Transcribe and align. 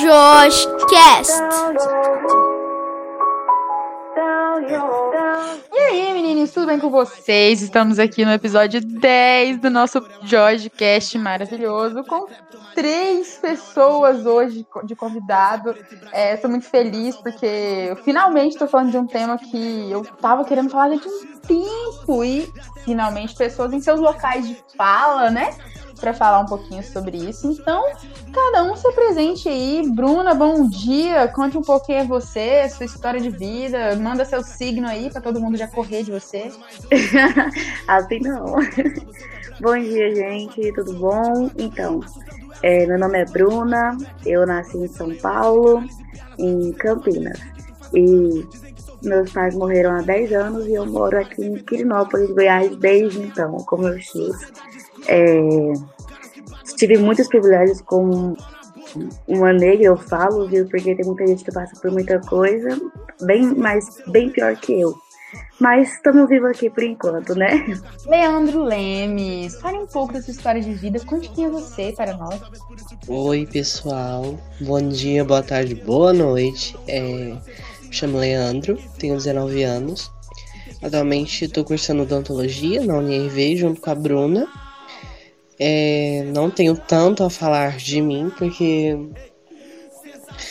Josh 0.00 0.66
Cast. 0.88 1.42
E 5.70 5.78
aí, 5.78 6.12
meninos, 6.14 6.50
tudo 6.50 6.66
bem 6.66 6.78
com 6.78 6.88
vocês? 6.88 7.60
Estamos 7.60 7.98
aqui 7.98 8.24
no 8.24 8.32
episódio 8.32 8.80
10 8.80 9.60
do 9.60 9.68
nosso 9.68 10.02
Jorge 10.22 10.70
Cast 10.70 11.18
maravilhoso, 11.18 12.02
com 12.04 12.26
três 12.74 13.36
pessoas 13.36 14.24
hoje 14.24 14.66
de 14.84 14.96
convidado. 14.96 15.76
Estou 16.14 16.48
muito 16.50 16.64
feliz 16.64 17.14
porque 17.16 17.44
eu 17.90 17.96
finalmente 17.96 18.54
estou 18.54 18.66
falando 18.66 18.92
de 18.92 18.96
um 18.96 19.06
tema 19.06 19.36
que 19.36 19.90
eu 19.90 20.00
estava 20.00 20.42
querendo 20.42 20.70
falar 20.70 20.86
há 20.86 20.88
um 20.94 21.38
tempo 21.40 22.24
e 22.24 22.50
finalmente 22.82 23.36
pessoas 23.36 23.74
em 23.74 23.80
seus 23.80 24.00
locais 24.00 24.48
de 24.48 24.56
fala, 24.74 25.28
né? 25.28 25.54
Para 26.02 26.12
falar 26.12 26.40
um 26.40 26.46
pouquinho 26.46 26.82
sobre 26.82 27.16
isso. 27.16 27.48
Então, 27.48 27.84
cada 28.32 28.64
um 28.64 28.74
se 28.74 28.90
presente 28.92 29.48
aí. 29.48 29.88
Bruna, 29.88 30.34
bom 30.34 30.68
dia. 30.68 31.28
Conte 31.28 31.56
um 31.56 31.62
pouquinho 31.62 32.00
a 32.00 32.04
você, 32.04 32.68
sua 32.68 32.84
história 32.84 33.20
de 33.20 33.30
vida. 33.30 33.94
Manda 33.94 34.24
seu 34.24 34.42
signo 34.42 34.88
aí 34.88 35.08
para 35.10 35.20
todo 35.20 35.40
mundo 35.40 35.56
já 35.56 35.68
correr 35.68 36.02
de 36.02 36.10
você. 36.10 36.50
assim 37.86 38.18
não. 38.18 38.46
bom 39.62 39.78
dia, 39.78 40.12
gente. 40.12 40.72
Tudo 40.72 40.92
bom? 40.94 41.48
Então, 41.56 42.00
é, 42.64 42.84
meu 42.84 42.98
nome 42.98 43.20
é 43.20 43.24
Bruna. 43.24 43.96
Eu 44.26 44.44
nasci 44.44 44.78
em 44.78 44.88
São 44.88 45.14
Paulo, 45.14 45.84
em 46.36 46.72
Campinas. 46.72 47.38
E 47.94 48.44
meus 49.04 49.30
pais 49.32 49.54
morreram 49.54 49.92
há 49.92 50.02
10 50.02 50.32
anos 50.32 50.66
e 50.66 50.74
eu 50.74 50.84
moro 50.84 51.16
aqui 51.16 51.44
em 51.44 51.58
Quirinópolis, 51.58 52.30
Goiás, 52.30 52.74
desde 52.76 53.20
então, 53.20 53.56
com 53.58 53.76
meus 53.76 54.04
tios. 54.06 54.36
É, 55.06 55.72
tive 56.76 56.98
muitos 56.98 57.28
privilégios 57.28 57.80
como 57.80 58.36
uma 59.26 59.52
negra, 59.52 59.84
eu 59.86 59.96
falo, 59.96 60.48
viu? 60.48 60.66
Porque 60.68 60.94
tem 60.94 61.04
muita 61.04 61.26
gente 61.26 61.44
que 61.44 61.52
passa 61.52 61.78
por 61.80 61.90
muita 61.90 62.20
coisa, 62.20 62.78
bem 63.22 63.54
mais, 63.54 64.02
bem 64.08 64.30
pior 64.30 64.56
que 64.56 64.80
eu. 64.80 64.94
Mas 65.58 65.94
estamos 65.94 66.28
vivos 66.28 66.50
aqui 66.50 66.68
por 66.68 66.82
enquanto, 66.82 67.34
né? 67.34 67.64
Leandro 68.06 68.64
Lemes, 68.64 69.54
fale 69.60 69.78
um 69.78 69.86
pouco 69.86 70.12
da 70.12 70.20
sua 70.20 70.32
história 70.32 70.60
de 70.60 70.74
vida. 70.74 71.00
Conte 71.06 71.30
quem 71.30 71.44
é 71.44 71.48
você 71.48 71.92
para 71.96 72.16
nós. 72.16 72.40
Oi, 73.06 73.46
pessoal. 73.46 74.36
Bom 74.60 74.88
dia, 74.88 75.24
boa 75.24 75.42
tarde, 75.42 75.74
boa 75.74 76.12
noite. 76.12 76.76
É, 76.88 77.00
me 77.00 77.92
chamo 77.92 78.18
Leandro, 78.18 78.76
tenho 78.98 79.14
19 79.14 79.62
anos. 79.62 80.10
Atualmente 80.82 81.44
estou 81.44 81.64
cursando 81.64 82.02
odontologia 82.02 82.84
na 82.84 82.96
UNIRV 82.98 83.56
junto 83.56 83.80
com 83.80 83.90
a 83.90 83.94
Bruna. 83.94 84.48
É, 85.64 86.24
não 86.34 86.50
tenho 86.50 86.76
tanto 86.76 87.22
a 87.22 87.30
falar 87.30 87.76
de 87.76 88.00
mim, 88.00 88.32
porque 88.36 88.98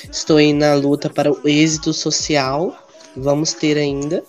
estou 0.10 0.38
aí 0.38 0.54
na 0.54 0.74
luta 0.74 1.10
para 1.10 1.30
o 1.30 1.42
êxito 1.46 1.92
social. 1.92 2.74
Vamos 3.18 3.52
ter 3.52 3.78
ainda. 3.78 4.24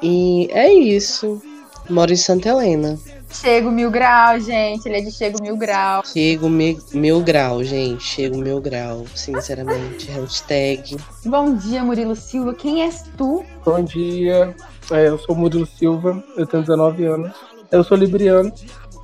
E 0.00 0.48
é 0.52 0.72
isso. 0.72 1.42
Moro 1.90 2.12
em 2.12 2.16
Santa 2.16 2.50
Helena. 2.50 2.96
Chego 3.32 3.68
mil 3.68 3.90
grau, 3.90 4.38
gente. 4.38 4.86
Ele 4.86 4.98
é 4.98 5.00
de 5.00 5.10
Chego 5.10 5.42
mil 5.42 5.56
grau. 5.56 6.04
Chego 6.06 6.48
mil, 6.48 6.78
mil 6.92 7.20
grau, 7.20 7.64
gente. 7.64 8.04
Chego 8.04 8.38
mil 8.38 8.60
grau, 8.60 9.04
sinceramente. 9.12 10.06
Hashtag. 10.14 10.96
Bom 11.26 11.56
dia, 11.56 11.82
Murilo 11.82 12.14
Silva. 12.14 12.54
Quem 12.54 12.84
és 12.84 13.02
tu? 13.18 13.44
Bom 13.64 13.82
dia. 13.82 14.54
É, 14.92 15.08
eu 15.08 15.18
sou 15.18 15.34
Murilo 15.34 15.66
Silva, 15.66 16.22
eu 16.36 16.46
tenho 16.46 16.62
19 16.62 17.04
anos. 17.06 17.32
Eu 17.72 17.82
sou 17.82 17.96
libriano 17.96 18.52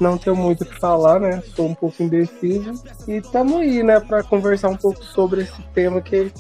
não 0.01 0.17
tenho 0.17 0.35
muito 0.35 0.65
o 0.65 0.67
que 0.67 0.81
falar, 0.81 1.21
né? 1.21 1.43
Sou 1.55 1.67
um 1.67 1.75
pouco 1.75 2.03
indeciso. 2.03 2.83
E 3.07 3.17
estamos 3.17 3.61
aí, 3.61 3.83
né, 3.83 4.01
para 4.01 4.23
conversar 4.23 4.71
um 4.71 4.77
pouco 4.77 5.05
sobre 5.05 5.43
esse 5.43 5.63
tema 5.75 6.01
que 6.01 6.33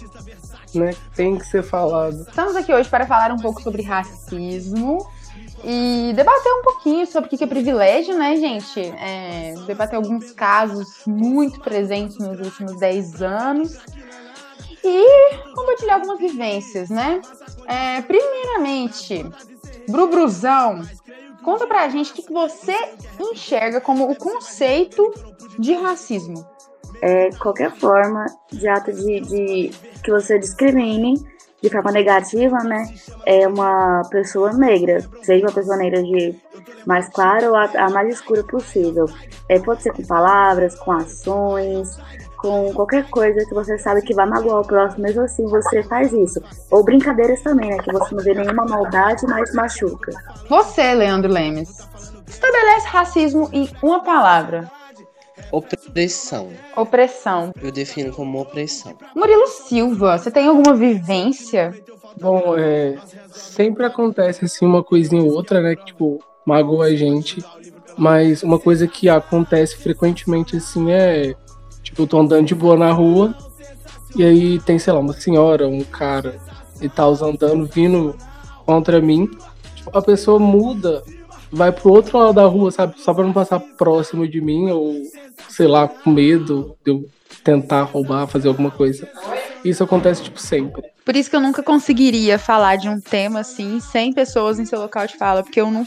né, 0.74 0.94
tem 1.14 1.36
que 1.36 1.46
ser 1.46 1.62
falado. 1.62 2.22
Estamos 2.26 2.56
aqui 2.56 2.72
hoje 2.72 2.88
para 2.88 3.06
falar 3.06 3.30
um 3.32 3.36
pouco 3.38 3.62
sobre 3.62 3.82
racismo 3.82 5.06
e 5.62 6.12
debater 6.16 6.52
um 6.52 6.62
pouquinho 6.62 7.06
sobre 7.06 7.26
o 7.26 7.36
que 7.36 7.44
é 7.44 7.46
privilégio, 7.46 8.16
né, 8.16 8.34
gente? 8.36 8.80
É, 8.80 9.54
debater 9.66 9.96
alguns 9.96 10.32
casos 10.32 11.02
muito 11.06 11.60
presentes 11.60 12.16
nos 12.16 12.40
últimos 12.40 12.78
10 12.78 13.20
anos 13.20 13.78
e 14.82 15.36
compartilhar 15.54 15.96
algumas 15.96 16.18
vivências, 16.18 16.88
né? 16.88 17.20
É, 17.66 18.00
primeiramente, 18.00 19.26
Brubruzão, 19.86 20.80
Conta 21.44 21.66
pra 21.66 21.88
gente 21.88 22.12
o 22.12 22.14
que 22.14 22.32
você 22.32 22.74
enxerga 23.18 23.80
como 23.80 24.10
o 24.10 24.16
conceito 24.16 25.12
de 25.58 25.72
racismo. 25.74 26.46
É 27.02 27.30
qualquer 27.36 27.70
forma 27.72 28.26
de 28.52 28.68
ato 28.68 28.92
de, 28.92 29.20
de 29.20 29.70
que 30.02 30.10
você 30.10 30.38
discrimine 30.38 31.14
de 31.62 31.70
forma 31.70 31.92
negativa, 31.92 32.58
né? 32.58 32.84
É 33.26 33.46
uma 33.46 34.02
pessoa 34.10 34.52
negra, 34.52 35.00
seja 35.22 35.46
uma 35.46 35.52
pessoa 35.52 35.76
negra 35.76 36.02
de 36.02 36.34
mais 36.86 37.08
clara 37.08 37.48
ou 37.48 37.56
a, 37.56 37.64
a 37.64 37.90
mais 37.90 38.14
escura 38.14 38.42
possível. 38.44 39.06
É, 39.48 39.58
pode 39.58 39.82
ser 39.82 39.92
com 39.92 40.04
palavras, 40.04 40.74
com 40.78 40.92
ações, 40.92 41.98
com 42.40 42.72
qualquer 42.72 43.08
coisa 43.10 43.44
que 43.44 43.54
você 43.54 43.78
sabe 43.78 44.02
que 44.02 44.14
vai 44.14 44.26
magoar 44.26 44.60
o 44.60 44.66
próximo, 44.66 45.02
mesmo 45.02 45.22
assim 45.22 45.44
você 45.46 45.82
faz 45.82 46.12
isso. 46.12 46.40
Ou 46.70 46.82
brincadeiras 46.82 47.42
também, 47.42 47.70
né? 47.70 47.78
Que 47.78 47.92
você 47.92 48.14
não 48.14 48.24
vê 48.24 48.34
nenhuma 48.34 48.64
maldade, 48.64 49.26
mas 49.26 49.54
machuca. 49.54 50.12
Você, 50.48 50.94
Leandro 50.94 51.30
Lemes, 51.30 51.86
estabelece 52.26 52.86
racismo 52.88 53.48
em 53.52 53.68
uma 53.82 54.02
palavra. 54.02 54.70
Opressão. 55.52 56.50
Opressão. 56.76 57.52
Eu 57.60 57.72
defino 57.72 58.12
como 58.12 58.40
opressão. 58.40 58.94
Murilo 59.14 59.46
Silva, 59.48 60.16
você 60.16 60.30
tem 60.30 60.46
alguma 60.46 60.74
vivência? 60.74 61.74
Bom, 62.20 62.56
é, 62.56 62.96
sempre 63.30 63.84
acontece 63.84 64.44
assim 64.44 64.64
uma 64.64 64.82
coisinha 64.82 65.22
ou 65.22 65.32
outra, 65.32 65.60
né? 65.60 65.74
Que 65.76 65.86
tipo, 65.86 66.20
magoa 66.46 66.86
a 66.86 66.94
gente. 66.94 67.44
Mas 67.98 68.42
uma 68.42 68.58
coisa 68.58 68.86
que 68.86 69.08
acontece 69.08 69.76
frequentemente 69.76 70.56
assim 70.56 70.90
é 70.92 71.34
Tipo, 71.90 72.02
eu 72.02 72.06
tô 72.06 72.18
andando 72.18 72.46
de 72.46 72.54
boa 72.54 72.76
na 72.76 72.92
rua, 72.92 73.34
e 74.16 74.24
aí 74.24 74.58
tem, 74.60 74.78
sei 74.78 74.92
lá, 74.92 75.00
uma 75.00 75.12
senhora, 75.12 75.68
um 75.68 75.84
cara 75.84 76.40
e 76.80 76.88
tal, 76.88 77.12
andando, 77.22 77.66
vindo 77.66 78.16
contra 78.64 79.00
mim. 79.00 79.28
Tipo, 79.74 79.96
a 79.96 80.02
pessoa 80.02 80.38
muda, 80.38 81.02
vai 81.50 81.70
pro 81.70 81.92
outro 81.92 82.18
lado 82.18 82.34
da 82.34 82.46
rua, 82.46 82.70
sabe? 82.70 82.94
Só 82.98 83.12
pra 83.12 83.24
não 83.24 83.32
passar 83.32 83.60
próximo 83.60 84.26
de 84.26 84.40
mim, 84.40 84.70
ou 84.70 84.94
sei 85.48 85.66
lá, 85.66 85.86
com 85.86 86.10
medo 86.10 86.76
de 86.84 86.92
eu 86.92 87.04
tentar 87.44 87.82
roubar, 87.82 88.26
fazer 88.26 88.48
alguma 88.48 88.70
coisa. 88.70 89.08
Isso 89.64 89.84
acontece, 89.84 90.22
tipo, 90.22 90.40
sempre. 90.40 90.82
Por 91.04 91.16
isso 91.16 91.28
que 91.28 91.36
eu 91.36 91.40
nunca 91.40 91.62
conseguiria 91.62 92.38
falar 92.38 92.76
de 92.76 92.88
um 92.88 93.00
tema 93.00 93.40
assim, 93.40 93.80
sem 93.80 94.12
pessoas 94.12 94.58
em 94.58 94.64
seu 94.64 94.80
local 94.80 95.06
de 95.06 95.16
fala, 95.16 95.42
porque 95.42 95.60
eu 95.60 95.70
não, 95.70 95.84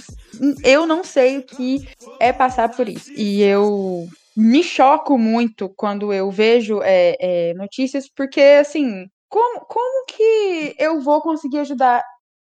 eu 0.63 0.85
não 0.85 1.03
sei 1.03 1.37
o 1.37 1.43
que 1.43 1.87
é 2.19 2.31
passar 2.33 2.69
por 2.69 2.87
isso. 2.89 3.11
E 3.15 3.41
eu 3.41 4.07
me 4.35 4.63
choco 4.63 5.17
muito 5.17 5.69
quando 5.75 6.11
eu 6.13 6.31
vejo 6.31 6.81
é, 6.83 7.15
é, 7.19 7.53
notícias, 7.53 8.09
porque, 8.15 8.41
assim, 8.41 9.07
como, 9.29 9.61
como 9.65 10.05
que 10.07 10.75
eu 10.79 11.01
vou 11.01 11.21
conseguir 11.21 11.59
ajudar 11.59 12.03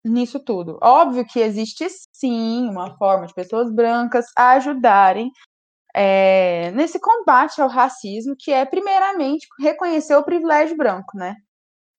nisso 0.05 0.41
tudo? 0.41 0.79
Óbvio 0.83 1.25
que 1.27 1.41
existe, 1.41 1.87
sim, 2.13 2.69
uma 2.69 2.97
forma 2.97 3.27
de 3.27 3.35
pessoas 3.35 3.73
brancas 3.73 4.27
ajudarem 4.37 5.31
é, 5.95 6.71
nesse 6.73 6.99
combate 7.01 7.61
ao 7.61 7.69
racismo, 7.69 8.35
que 8.39 8.53
é, 8.53 8.65
primeiramente, 8.65 9.47
reconhecer 9.61 10.17
o 10.17 10.25
privilégio 10.25 10.77
branco, 10.77 11.17
né? 11.17 11.37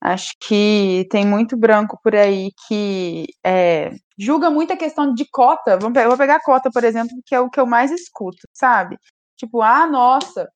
Acho 0.01 0.33
que 0.41 1.07
tem 1.09 1.25
muito 1.25 1.55
branco 1.55 1.97
por 2.03 2.13
aí 2.13 2.51
que 2.67 3.25
é, 3.45 3.91
julga 4.17 4.49
muito 4.49 4.73
a 4.73 4.77
questão 4.77 5.13
de 5.13 5.25
cota. 5.31 5.77
Vou 5.77 5.91
pegar 6.17 6.41
cota, 6.41 6.69
por 6.69 6.83
exemplo, 6.83 7.15
que 7.25 7.33
é 7.33 7.39
o 7.39 7.49
que 7.49 7.57
eu 7.59 7.65
mais 7.65 7.89
escuto, 7.89 8.45
sabe? 8.53 8.97
Tipo, 9.37 9.61
ah, 9.61 9.87
nossa, 9.87 10.49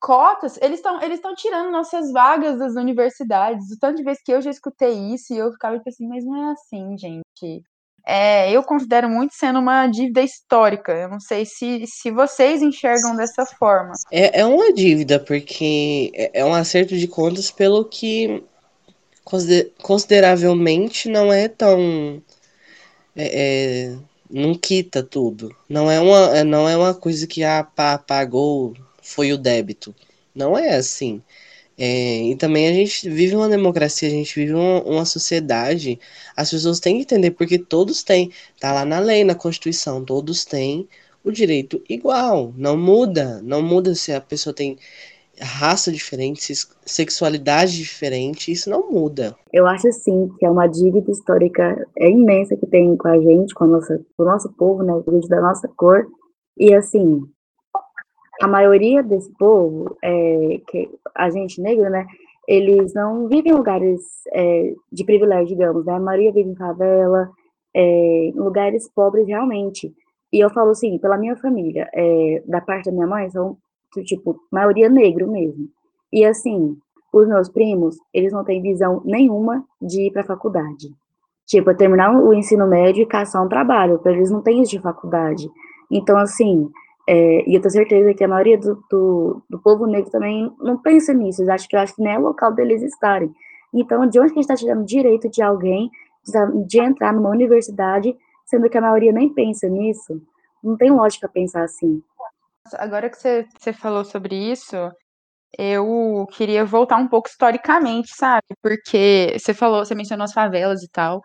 cotas, 0.00 0.58
eles 0.62 0.78
estão 0.78 1.02
eles 1.02 1.20
tirando 1.36 1.70
nossas 1.70 2.12
vagas 2.12 2.58
das 2.58 2.74
universidades. 2.74 3.70
O 3.70 3.78
tanto 3.78 3.96
de 3.96 4.04
vezes 4.04 4.22
que 4.22 4.32
eu 4.32 4.40
já 4.40 4.50
escutei 4.50 4.94
isso 5.12 5.32
e 5.32 5.38
eu 5.38 5.52
ficava 5.52 5.76
tipo 5.76 5.88
assim, 5.88 6.06
mas 6.08 6.24
não 6.24 6.36
é 6.36 6.52
assim, 6.52 6.96
gente. 6.96 7.62
É, 8.06 8.50
eu 8.50 8.62
considero 8.62 9.08
muito 9.08 9.34
sendo 9.34 9.58
uma 9.58 9.86
dívida 9.86 10.22
histórica. 10.22 10.92
Eu 10.92 11.10
não 11.10 11.20
sei 11.20 11.44
se, 11.44 11.84
se 11.86 12.10
vocês 12.10 12.62
enxergam 12.62 13.14
dessa 13.14 13.44
forma. 13.44 13.92
É, 14.10 14.40
é 14.40 14.46
uma 14.46 14.72
dívida, 14.72 15.20
porque 15.20 16.10
é, 16.14 16.40
é 16.40 16.44
um 16.44 16.54
acerto 16.54 16.96
de 16.96 17.06
contas 17.06 17.50
pelo 17.50 17.84
que 17.84 18.42
consideravelmente 19.82 21.08
não 21.08 21.30
é 21.30 21.48
tão. 21.48 22.22
É, 23.14 23.90
é 23.90 23.98
não 24.30 24.54
quita 24.54 25.02
tudo. 25.02 25.54
Não 25.68 25.90
é 25.90 26.00
uma, 26.00 26.38
é, 26.38 26.44
não 26.44 26.68
é 26.68 26.76
uma 26.76 26.94
coisa 26.94 27.26
que 27.26 27.42
ah, 27.44 27.64
pagou, 28.06 28.74
foi 29.02 29.32
o 29.32 29.38
débito. 29.38 29.94
Não 30.34 30.56
é 30.56 30.76
assim. 30.76 31.22
É, 31.78 32.22
e 32.24 32.36
também 32.36 32.68
a 32.68 32.72
gente 32.72 33.08
vive 33.08 33.36
uma 33.36 33.48
democracia, 33.48 34.08
a 34.08 34.10
gente 34.10 34.34
vive 34.34 34.52
uma, 34.54 34.82
uma, 34.82 35.04
sociedade. 35.04 35.98
As 36.36 36.50
pessoas 36.50 36.80
têm 36.80 36.96
que 36.96 37.02
entender 37.02 37.30
porque 37.32 37.58
todos 37.58 38.02
têm, 38.02 38.32
tá 38.58 38.72
lá 38.72 38.84
na 38.84 38.98
lei, 38.98 39.24
na 39.24 39.34
Constituição, 39.34 40.04
todos 40.04 40.44
têm 40.44 40.88
o 41.24 41.30
direito 41.30 41.82
igual. 41.88 42.52
Não 42.56 42.76
muda, 42.76 43.40
não 43.42 43.62
muda 43.62 43.94
se 43.94 44.12
a 44.12 44.20
pessoa 44.20 44.52
tem 44.54 44.76
raça 45.40 45.90
diferente, 45.92 46.52
sexualidade 46.84 47.76
diferente, 47.76 48.52
isso 48.52 48.70
não 48.70 48.90
muda. 48.90 49.36
Eu 49.52 49.66
acho 49.66 49.90
sim 49.92 50.28
que 50.38 50.46
é 50.46 50.50
uma 50.50 50.66
dívida 50.66 51.10
histórica 51.10 51.86
é 51.98 52.10
imensa 52.10 52.56
que 52.56 52.66
tem 52.66 52.96
com 52.96 53.08
a 53.08 53.20
gente, 53.20 53.54
com, 53.54 53.64
a 53.64 53.66
nossa, 53.66 54.00
com 54.16 54.22
o 54.22 54.26
nosso 54.26 54.52
povo, 54.54 54.82
né, 54.82 54.92
com 55.04 55.12
gente 55.12 55.28
da 55.28 55.40
nossa 55.40 55.68
cor. 55.76 56.06
E 56.56 56.74
assim, 56.74 57.22
a 58.40 58.48
maioria 58.48 59.02
desse 59.02 59.32
povo, 59.38 59.96
é, 60.02 60.60
que 60.68 60.90
a 61.14 61.30
gente 61.30 61.60
negra, 61.60 61.90
né, 61.90 62.06
eles 62.48 62.94
não 62.94 63.28
vivem 63.28 63.52
em 63.52 63.56
lugares 63.56 64.00
é, 64.32 64.72
de 64.90 65.04
privilégio, 65.04 65.48
digamos, 65.48 65.84
né? 65.84 65.92
A 65.92 66.00
maioria 66.00 66.32
vive 66.32 66.48
em 66.48 66.56
favela, 66.56 67.30
é, 67.74 67.80
em 68.28 68.32
lugares 68.32 68.88
pobres 68.94 69.26
realmente. 69.26 69.92
E 70.32 70.40
eu 70.40 70.48
falo 70.50 70.70
assim, 70.70 70.98
pela 70.98 71.18
minha 71.18 71.36
família, 71.36 71.90
é, 71.92 72.42
da 72.46 72.62
parte 72.62 72.86
da 72.86 72.92
minha 72.92 73.06
mãe, 73.06 73.28
são, 73.28 73.58
tipo, 74.04 74.38
maioria 74.50 74.88
negro 74.88 75.30
mesmo. 75.30 75.68
E 76.12 76.24
assim, 76.24 76.76
os 77.12 77.26
meus 77.26 77.48
primos, 77.48 77.96
eles 78.12 78.32
não 78.32 78.44
têm 78.44 78.62
visão 78.62 79.02
nenhuma 79.04 79.64
de 79.80 80.06
ir 80.06 80.12
para 80.12 80.24
faculdade. 80.24 80.88
Tipo, 81.46 81.74
terminar 81.74 82.14
o 82.14 82.34
ensino 82.34 82.66
médio 82.66 83.02
e 83.02 83.06
caçar 83.06 83.42
um 83.42 83.48
trabalho, 83.48 83.94
porque 83.94 84.10
eles 84.10 84.30
não 84.30 84.42
têm 84.42 84.62
isso 84.62 84.72
de 84.72 84.80
faculdade. 84.80 85.48
Então, 85.90 86.18
assim, 86.18 86.70
é, 87.08 87.48
e 87.48 87.54
eu 87.54 87.60
tenho 87.62 87.72
certeza 87.72 88.12
que 88.12 88.22
a 88.22 88.28
maioria 88.28 88.58
do, 88.58 88.84
do, 88.90 89.42
do, 89.48 89.58
povo 89.58 89.86
negro 89.86 90.10
também 90.10 90.52
não 90.60 90.76
pensa 90.76 91.14
nisso, 91.14 91.40
eles 91.40 91.48
acham 91.48 91.68
que, 91.68 91.76
acho 91.76 91.96
que 91.96 92.02
nem 92.02 92.12
é 92.12 92.18
local 92.18 92.52
deles 92.52 92.82
estarem. 92.82 93.32
Então, 93.72 94.06
de 94.06 94.20
onde 94.20 94.32
que 94.32 94.38
a 94.38 94.42
gente 94.42 94.50
está 94.50 94.54
tirando 94.54 94.84
direito 94.84 95.30
de 95.30 95.40
alguém 95.42 95.90
de 96.66 96.80
entrar 96.80 97.14
numa 97.14 97.30
universidade, 97.30 98.14
sendo 98.44 98.68
que 98.68 98.76
a 98.76 98.82
maioria 98.82 99.12
nem 99.12 99.32
pensa 99.32 99.68
nisso? 99.68 100.20
Não 100.62 100.76
tem 100.76 100.90
lógica 100.90 101.28
pensar 101.28 101.62
assim. 101.62 102.02
Agora 102.74 103.10
que 103.10 103.16
você, 103.16 103.72
falou 103.72 104.04
sobre 104.04 104.34
isso, 104.36 104.76
eu 105.58 106.26
queria 106.32 106.64
voltar 106.64 106.96
um 106.98 107.08
pouco 107.08 107.28
historicamente, 107.28 108.10
sabe? 108.14 108.46
Porque 108.62 109.36
você 109.38 109.54
falou, 109.54 109.84
você 109.84 109.94
mencionou 109.94 110.24
as 110.24 110.32
favelas 110.32 110.82
e 110.82 110.88
tal. 110.90 111.20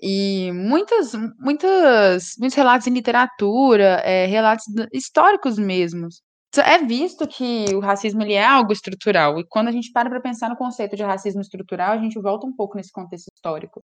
E 0.00 0.52
muitas, 0.52 1.12
muitas, 1.38 2.34
muitos 2.38 2.56
relatos 2.56 2.86
em 2.86 2.92
literatura, 2.92 4.00
é, 4.04 4.26
relatos 4.26 4.64
históricos 4.92 5.58
mesmos. 5.58 6.22
É 6.58 6.78
visto 6.78 7.26
que 7.28 7.66
o 7.74 7.80
racismo 7.80 8.22
ele 8.22 8.34
é 8.34 8.44
algo 8.44 8.72
estrutural. 8.72 9.38
E 9.38 9.46
quando 9.48 9.68
a 9.68 9.72
gente 9.72 9.92
para 9.92 10.08
para 10.08 10.20
pensar 10.20 10.48
no 10.48 10.56
conceito 10.56 10.96
de 10.96 11.02
racismo 11.02 11.40
estrutural, 11.40 11.92
a 11.92 11.98
gente 11.98 12.18
volta 12.20 12.46
um 12.46 12.54
pouco 12.54 12.76
nesse 12.76 12.92
contexto 12.92 13.28
histórico. 13.34 13.82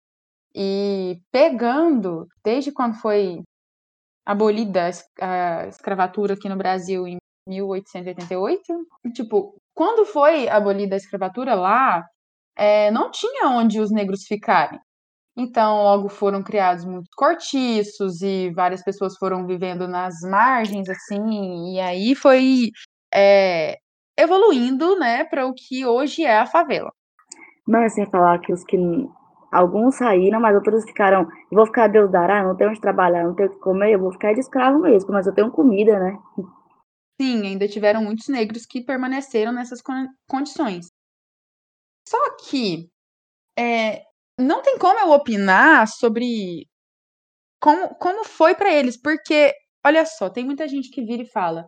E 0.55 1.21
pegando, 1.31 2.27
desde 2.45 2.73
quando 2.73 2.95
foi 2.97 3.43
abolida 4.27 4.91
a 5.21 5.67
escravatura 5.69 6.35
aqui 6.35 6.49
no 6.49 6.57
Brasil 6.57 7.07
em 7.07 7.17
1888, 7.49 8.63
tipo, 9.15 9.55
quando 9.73 10.05
foi 10.05 10.49
abolida 10.49 10.97
a 10.97 10.99
escravatura 10.99 11.55
lá, 11.55 12.05
é, 12.57 12.91
não 12.91 13.11
tinha 13.11 13.49
onde 13.49 13.81
os 13.81 13.93
negros 13.93 14.25
ficarem. 14.27 14.81
Então, 15.37 15.83
logo 15.83 16.09
foram 16.09 16.43
criados 16.43 16.85
muitos 16.85 17.11
cortiços 17.15 18.23
e 18.23 18.51
várias 18.55 18.83
pessoas 18.83 19.17
foram 19.19 19.47
vivendo 19.47 19.87
nas 19.87 20.15
margens, 20.23 20.89
assim, 20.89 21.75
e 21.75 21.79
aí 21.79 22.15
foi 22.15 22.71
é, 23.15 23.77
evoluindo, 24.19 24.99
né, 24.99 25.25
para 25.25 25.47
o 25.47 25.53
que 25.55 25.85
hoje 25.85 26.25
é 26.25 26.39
a 26.39 26.47
favela. 26.47 26.91
Mas 27.69 27.95
sem 27.95 28.11
falar 28.11 28.39
que 28.41 28.53
os 28.53 28.65
que 28.65 28.79
alguns 29.53 29.97
saíram, 29.97 30.41
mas 30.41 30.55
outros 30.55 30.85
ficaram, 30.85 31.29
vou 31.51 31.67
ficar 31.67 31.89
Deus 31.89 32.11
dará, 32.11 32.43
não 32.43 32.57
tenho 32.57 32.71
onde 32.71 32.81
trabalhar, 32.81 33.25
não 33.25 33.35
tenho 33.35 33.51
o 33.51 33.53
que 33.53 33.61
comer, 33.61 33.93
eu 33.95 34.01
vou 34.01 34.13
ficar 34.13 34.33
de 34.33 34.41
escravo 34.41 34.79
mesmo, 34.81 35.11
mas 35.13 35.27
eu 35.27 35.35
tenho 35.35 35.51
comida, 35.51 35.99
né? 35.99 36.19
Sim, 37.21 37.47
ainda 37.47 37.67
tiveram 37.69 38.03
muitos 38.03 38.29
negros 38.29 38.67
que 38.67 38.85
permaneceram 38.85 39.53
nessas 39.53 39.81
condições. 40.29 40.89
Só 42.09 42.19
que 42.37 42.89
é, 43.59 44.03
não 44.39 44.63
tem 44.63 44.79
como 44.79 44.99
eu 44.99 45.11
opinar 45.11 45.89
sobre 45.89 46.67
como, 47.61 47.95
como 47.97 48.25
foi 48.25 48.55
para 48.55 48.73
eles, 48.73 49.01
porque, 49.01 49.53
olha 49.85 50.05
só, 50.05 50.29
tem 50.29 50.45
muita 50.45 50.69
gente 50.69 50.91
que 50.91 51.03
vira 51.03 51.23
e 51.23 51.31
fala: 51.31 51.67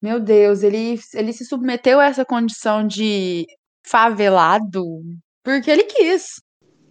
Meu 0.00 0.20
Deus, 0.20 0.62
ele, 0.62 0.96
ele 1.14 1.32
se 1.32 1.44
submeteu 1.44 2.00
a 2.00 2.06
essa 2.06 2.24
condição 2.24 2.86
de 2.86 3.44
favelado 3.86 4.84
porque 5.44 5.70
ele 5.70 5.84
quis. 5.84 6.40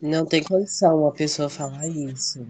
Não 0.04 0.26
tem 0.26 0.44
condição 0.44 1.00
uma 1.00 1.14
pessoa 1.14 1.50
falar 1.50 1.88
isso. 1.88 2.46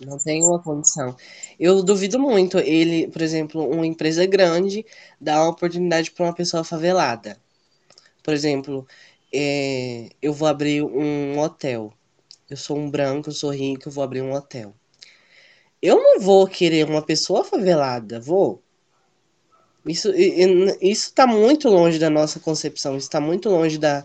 Não 0.00 0.18
tem 0.18 0.42
uma 0.42 0.60
condição. 0.60 1.16
Eu 1.58 1.80
duvido 1.80 2.18
muito 2.18 2.58
ele, 2.58 3.06
por 3.06 3.22
exemplo, 3.22 3.64
uma 3.70 3.86
empresa 3.86 4.26
grande 4.26 4.84
dar 5.20 5.40
uma 5.40 5.50
oportunidade 5.50 6.10
para 6.10 6.26
uma 6.26 6.34
pessoa 6.34 6.64
favelada. 6.64 7.40
Por 8.24 8.34
exemplo, 8.34 8.84
é, 9.32 10.08
eu 10.20 10.32
vou 10.32 10.48
abrir 10.48 10.82
um 10.82 11.38
hotel. 11.38 11.92
Eu 12.50 12.56
sou 12.56 12.76
um 12.76 12.90
branco, 12.90 13.28
eu 13.28 13.34
sou 13.34 13.54
rico, 13.54 13.88
eu 13.88 13.92
vou 13.92 14.02
abrir 14.02 14.22
um 14.22 14.32
hotel. 14.32 14.74
Eu 15.80 15.96
não 16.02 16.18
vou 16.20 16.44
querer 16.48 16.88
uma 16.90 17.02
pessoa 17.02 17.44
favelada, 17.44 18.18
vou. 18.18 18.60
Isso 19.86 20.12
isso 20.12 21.08
está 21.08 21.24
muito 21.24 21.68
longe 21.68 22.00
da 22.00 22.10
nossa 22.10 22.40
concepção, 22.40 22.96
está 22.96 23.20
muito 23.20 23.48
longe 23.48 23.78
da, 23.78 24.04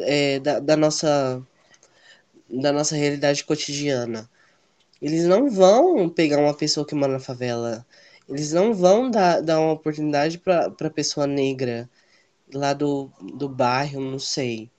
é, 0.00 0.38
da, 0.38 0.60
da, 0.60 0.76
nossa 0.76 1.42
da 2.52 2.72
nossa 2.72 2.94
realidade 2.94 3.44
cotidiana. 3.44 4.28
Eles 5.00 5.24
não 5.24 5.50
vão 5.50 6.08
pegar 6.08 6.38
uma 6.38 6.54
pessoa 6.54 6.86
que 6.86 6.94
mora 6.94 7.14
na 7.14 7.20
favela. 7.20 7.84
Eles 8.28 8.52
não 8.52 8.72
vão 8.72 9.10
dar, 9.10 9.40
dar 9.40 9.60
uma 9.60 9.72
oportunidade 9.72 10.38
para 10.38 10.90
pessoa 10.90 11.26
negra 11.26 11.90
lá 12.54 12.72
do, 12.72 13.10
do 13.20 13.48
bairro, 13.48 14.00
não 14.00 14.18
sei. 14.18 14.70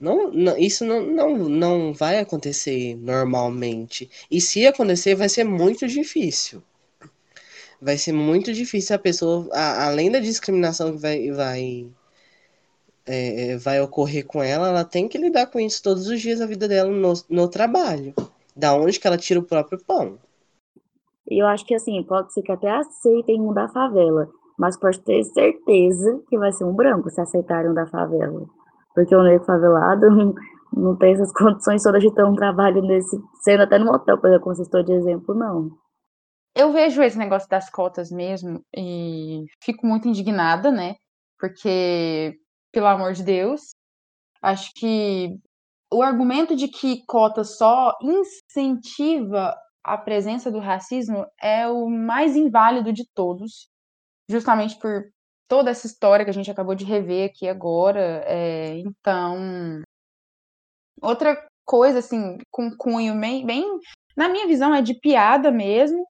Não, 0.00 0.30
não, 0.32 0.56
isso 0.58 0.84
não, 0.84 1.02
não, 1.06 1.38
não 1.48 1.92
vai 1.92 2.18
acontecer 2.18 2.96
normalmente. 2.96 4.10
E 4.30 4.40
se 4.40 4.66
acontecer, 4.66 5.14
vai 5.14 5.28
ser 5.28 5.44
muito 5.44 5.86
difícil. 5.86 6.62
Vai 7.80 7.98
ser 7.98 8.12
muito 8.12 8.52
difícil 8.52 8.96
a 8.96 8.98
pessoa, 8.98 9.48
a, 9.52 9.86
além 9.86 10.10
da 10.10 10.20
discriminação 10.20 10.92
que 10.94 10.98
vai, 11.00 11.30
vai, 11.30 11.86
é, 13.06 13.56
vai 13.56 13.80
ocorrer 13.80 14.26
com 14.26 14.42
ela, 14.42 14.68
ela 14.68 14.84
tem 14.84 15.08
que 15.08 15.18
lidar 15.18 15.46
com 15.46 15.60
isso 15.60 15.82
todos 15.82 16.08
os 16.08 16.20
dias 16.20 16.38
da 16.38 16.46
vida 16.46 16.66
dela 16.66 16.90
no, 16.90 17.12
no 17.28 17.48
trabalho. 17.48 18.14
Da 18.56 18.74
onde 18.74 18.98
que 19.00 19.06
ela 19.06 19.16
tira 19.16 19.40
o 19.40 19.44
próprio 19.44 19.78
pão. 19.84 20.18
E 21.28 21.42
eu 21.42 21.46
acho 21.46 21.64
que 21.64 21.74
assim, 21.74 22.02
pode 22.02 22.32
ser 22.32 22.42
que 22.42 22.52
até 22.52 22.70
aceitem 22.70 23.40
mudar 23.40 23.64
a 23.64 23.72
favela, 23.72 24.28
mas 24.58 24.78
pode 24.78 25.00
ter 25.00 25.24
certeza 25.24 26.22
que 26.28 26.38
vai 26.38 26.52
ser 26.52 26.64
um 26.64 26.74
branco 26.74 27.10
se 27.10 27.20
aceitarem 27.20 27.74
da 27.74 27.86
favela. 27.86 28.46
Porque 28.94 29.14
o 29.14 29.22
negro 29.22 29.44
favelado 29.44 30.06
não 30.72 30.96
tem 30.96 31.12
essas 31.12 31.32
condições 31.32 31.82
todas 31.82 32.02
de 32.02 32.14
ter 32.14 32.24
um 32.24 32.34
trabalho 32.34 32.82
nesse, 32.82 33.18
sendo 33.42 33.62
até 33.62 33.78
no 33.78 33.90
hotel, 33.90 34.18
por 34.18 34.28
exemplo, 34.28 34.44
como 34.44 34.56
vocês 34.56 34.68
estão 34.68 34.82
de 34.82 34.92
exemplo, 34.92 35.34
não. 35.34 35.70
Eu 36.54 36.72
vejo 36.72 37.02
esse 37.02 37.18
negócio 37.18 37.48
das 37.48 37.68
cotas 37.68 38.10
mesmo 38.12 38.60
e 38.76 39.44
fico 39.62 39.86
muito 39.86 40.06
indignada, 40.06 40.70
né? 40.70 40.94
Porque, 41.38 42.34
pelo 42.74 42.88
amor 42.88 43.12
de 43.12 43.22
Deus, 43.22 43.74
acho 44.42 44.70
que 44.74 45.38
o 45.90 46.02
argumento 46.02 46.56
de 46.56 46.66
que 46.68 47.04
cota 47.06 47.44
só 47.44 47.96
incentiva 48.02 49.56
a 49.82 49.96
presença 49.96 50.50
do 50.50 50.58
racismo 50.58 51.24
é 51.40 51.68
o 51.68 51.88
mais 51.88 52.34
inválido 52.34 52.92
de 52.92 53.04
todos, 53.14 53.68
justamente 54.28 54.76
por 54.78 55.04
toda 55.48 55.70
essa 55.70 55.86
história 55.86 56.24
que 56.24 56.30
a 56.30 56.34
gente 56.34 56.50
acabou 56.50 56.74
de 56.74 56.84
rever 56.84 57.30
aqui 57.30 57.46
agora. 57.48 58.24
É, 58.26 58.78
então, 58.78 59.82
outra 61.00 61.36
coisa, 61.64 62.00
assim, 62.00 62.38
com 62.50 62.76
cunho 62.76 63.18
bem, 63.18 63.46
bem, 63.46 63.64
na 64.16 64.28
minha 64.28 64.48
visão, 64.48 64.74
é 64.74 64.82
de 64.82 64.98
piada 64.98 65.50
mesmo. 65.52 66.04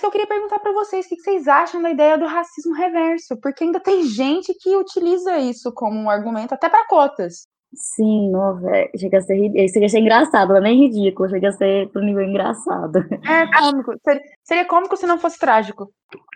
Que 0.00 0.06
eu 0.06 0.10
queria 0.10 0.26
perguntar 0.26 0.58
para 0.58 0.72
vocês 0.72 1.06
o 1.06 1.08
que 1.08 1.20
vocês 1.20 1.48
acham 1.48 1.80
da 1.80 1.90
ideia 1.90 2.18
do 2.18 2.26
racismo 2.26 2.74
reverso, 2.74 3.38
porque 3.40 3.64
ainda 3.64 3.80
tem 3.80 4.04
gente 4.04 4.52
que 4.54 4.76
utiliza 4.76 5.38
isso 5.38 5.72
como 5.72 5.98
um 5.98 6.10
argumento 6.10 6.52
até 6.52 6.68
para 6.68 6.86
cotas. 6.86 7.46
Sim, 7.74 8.30
não, 8.30 8.60
chega 8.96 9.18
a 9.18 9.20
ser, 9.20 9.68
chega 9.68 9.86
a 9.86 9.88
ser 9.88 9.98
engraçado, 9.98 10.50
não 10.50 10.56
é 10.58 10.60
nem 10.60 10.86
ridículo, 10.86 11.28
chega 11.28 11.48
a 11.48 11.52
ser 11.52 11.88
pro 11.90 12.02
nível 12.02 12.22
engraçado. 12.22 12.98
É 13.28 13.46
cômico, 13.58 13.94
seria, 14.04 14.22
seria 14.44 14.64
cômico 14.64 14.96
se 14.96 15.06
não 15.06 15.18
fosse 15.18 15.38
trágico. 15.38 15.90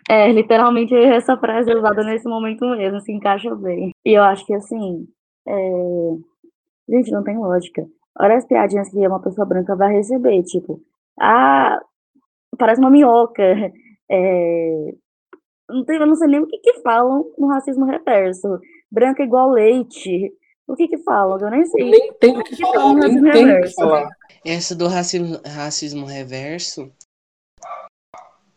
É, 0.08 0.32
literalmente 0.32 0.94
essa 0.94 1.36
frase 1.36 1.70
é 1.70 1.76
usada 1.76 2.02
nesse 2.02 2.28
momento 2.28 2.64
mesmo, 2.66 3.00
se 3.00 3.12
encaixa 3.12 3.54
bem. 3.54 3.92
E 4.04 4.12
eu 4.12 4.22
acho 4.22 4.44
que 4.46 4.54
assim, 4.54 5.06
é... 5.46 6.12
gente, 6.88 7.12
não 7.12 7.22
tem 7.22 7.38
lógica. 7.38 7.86
Olha 8.18 8.36
as 8.36 8.46
piadinhas 8.46 8.88
que 8.88 9.06
uma 9.06 9.22
pessoa 9.22 9.46
branca 9.46 9.76
vai 9.76 9.92
receber, 9.92 10.42
tipo, 10.42 10.80
ah, 11.20 11.78
parece 12.58 12.80
uma 12.80 12.90
minhoca, 12.90 13.42
é... 14.10 14.94
não, 15.68 15.84
tem, 15.84 15.96
eu 15.96 16.06
não 16.06 16.14
sei 16.14 16.28
nem 16.28 16.40
o 16.40 16.46
que 16.46 16.58
que 16.58 16.80
falam 16.80 17.24
no 17.38 17.46
racismo 17.48 17.84
reverso. 17.84 18.58
Branca 18.90 19.22
igual 19.22 19.50
leite. 19.50 20.32
O 20.66 20.74
que 20.74 20.88
que 20.88 20.98
falam? 20.98 21.38
Eu 21.38 21.50
nem 21.50 21.64
sei. 21.64 21.90
Nem 21.90 22.12
tem 22.14 22.36
o 22.36 22.44
que, 22.44 22.56
que 22.56 22.62
falar, 22.62 22.94
nem 22.94 23.32
tem 23.32 23.58
o 23.58 23.62
que 23.62 23.74
falar. 23.74 24.08
Essa 24.44 24.74
do 24.74 24.86
racismo, 24.86 25.40
racismo 25.44 26.06
reverso 26.06 26.92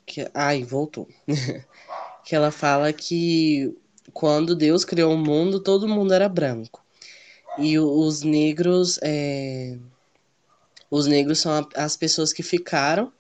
que 0.06 0.30
ai 0.34 0.64
voltou 0.64 1.08
que 2.26 2.36
ela 2.36 2.52
fala 2.52 2.92
que 2.92 3.74
quando 4.14 4.56
Deus 4.56 4.84
criou 4.84 5.14
o 5.14 5.18
mundo, 5.18 5.60
todo 5.60 5.88
mundo 5.88 6.14
era 6.14 6.28
branco. 6.28 6.84
E 7.58 7.78
os 7.80 8.24
negros, 8.24 9.00
é... 9.02 9.78
os 10.90 11.08
negros 11.08 11.40
são 11.40 11.68
as 11.76 11.96
pessoas 11.98 12.34
que 12.34 12.44
ficaram, 12.44 13.12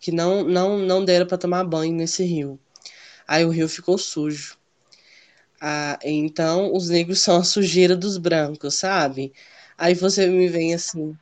que 0.00 0.12
não, 0.12 0.44
não, 0.44 0.78
não 0.78 1.04
deram 1.04 1.26
para 1.26 1.38
tomar 1.38 1.64
banho 1.64 1.94
nesse 1.94 2.24
rio. 2.24 2.58
Aí 3.26 3.44
o 3.44 3.50
rio 3.50 3.68
ficou 3.68 3.98
sujo. 3.98 4.58
Ah, 5.60 5.98
então 6.04 6.74
os 6.74 6.88
negros 6.88 7.20
são 7.20 7.36
a 7.38 7.44
sujeira 7.44 7.96
dos 7.96 8.18
brancos, 8.18 8.74
sabe? 8.74 9.32
Aí 9.78 9.94
você 9.94 10.26
me 10.26 10.48
vem 10.48 10.74
assim, 10.74 11.16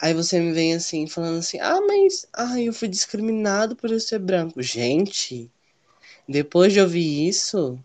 aí 0.00 0.14
você 0.14 0.40
me 0.40 0.52
vem 0.52 0.74
assim 0.74 1.06
falando 1.06 1.38
assim: 1.38 1.58
"Ah, 1.60 1.80
mas 1.82 2.26
ah, 2.32 2.60
eu 2.60 2.72
fui 2.72 2.88
discriminado 2.88 3.76
por 3.76 3.90
eu 3.90 4.00
ser 4.00 4.18
branco". 4.20 4.62
Gente, 4.62 5.50
depois 6.28 6.72
de 6.72 6.80
ouvir 6.80 7.28
isso, 7.28 7.78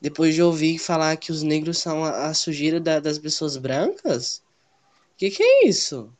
depois 0.00 0.34
de 0.34 0.42
ouvir 0.42 0.78
falar 0.78 1.16
que 1.16 1.32
os 1.32 1.42
negros 1.42 1.78
são 1.78 2.04
a, 2.04 2.26
a 2.28 2.34
sujeira 2.34 2.80
da, 2.80 3.00
das 3.00 3.18
pessoas 3.18 3.56
brancas, 3.56 4.42
o 5.14 5.18
que, 5.18 5.30
que 5.30 5.42
é 5.42 5.66
isso? 5.66 6.12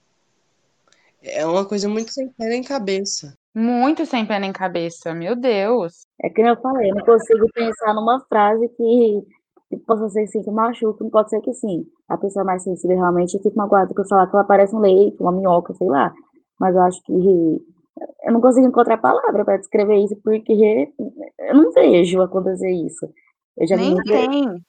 É 1.25 1.47
uma 1.47 1.66
coisa 1.66 1.88
muito 1.88 2.12
sem 2.12 2.28
pé 2.33 2.49
nem 2.49 2.62
cabeça. 2.62 3.35
Muito 3.54 4.04
sem 4.04 4.26
pé 4.26 4.38
nem 4.38 4.52
cabeça, 4.52 5.14
meu 5.14 5.35
Deus. 5.35 6.07
É 6.21 6.28
que 6.28 6.43
eu 6.43 6.57
falei, 6.61 6.90
eu 6.90 6.97
não 6.97 7.04
consigo 7.04 7.47
pensar 7.54 7.95
numa 7.95 8.21
frase 8.28 8.69
que, 8.69 9.23
que 9.71 9.76
possa 9.87 10.09
ser 10.11 10.25
assim, 10.25 10.43
que 10.43 10.50
machuca, 10.50 11.02
não 11.02 11.11
pode 11.11 11.31
ser 11.31 11.40
que 11.40 11.52
sim. 11.54 11.87
A 12.09 12.19
pessoa 12.19 12.45
mais 12.45 12.62
sensível 12.62 12.97
realmente 12.97 13.38
fica 13.38 13.57
magoada 13.57 13.95
que 13.95 14.00
eu 14.00 14.07
falar 14.07 14.26
que 14.26 14.37
ela 14.37 14.45
parece 14.45 14.75
um 14.75 14.81
leite, 14.81 15.16
uma 15.21 15.33
minhoca, 15.33 15.73
sei 15.75 15.87
lá. 15.87 16.12
Mas 16.61 16.75
eu 16.75 16.83
acho 16.83 17.00
que 17.02 17.12
eu 17.12 18.33
não 18.33 18.40
consigo 18.40 18.66
encontrar 18.66 18.99
palavra 18.99 19.45
para 19.45 19.57
descrever 19.57 19.97
isso, 19.97 20.16
porque 20.23 20.93
eu 21.38 21.54
não 21.54 21.73
vejo 21.73 22.21
acontecer 22.21 22.71
isso. 22.71 23.09
Eu 23.57 23.66
já 23.66 23.76
nem 23.76 23.97
tem. 24.02 24.61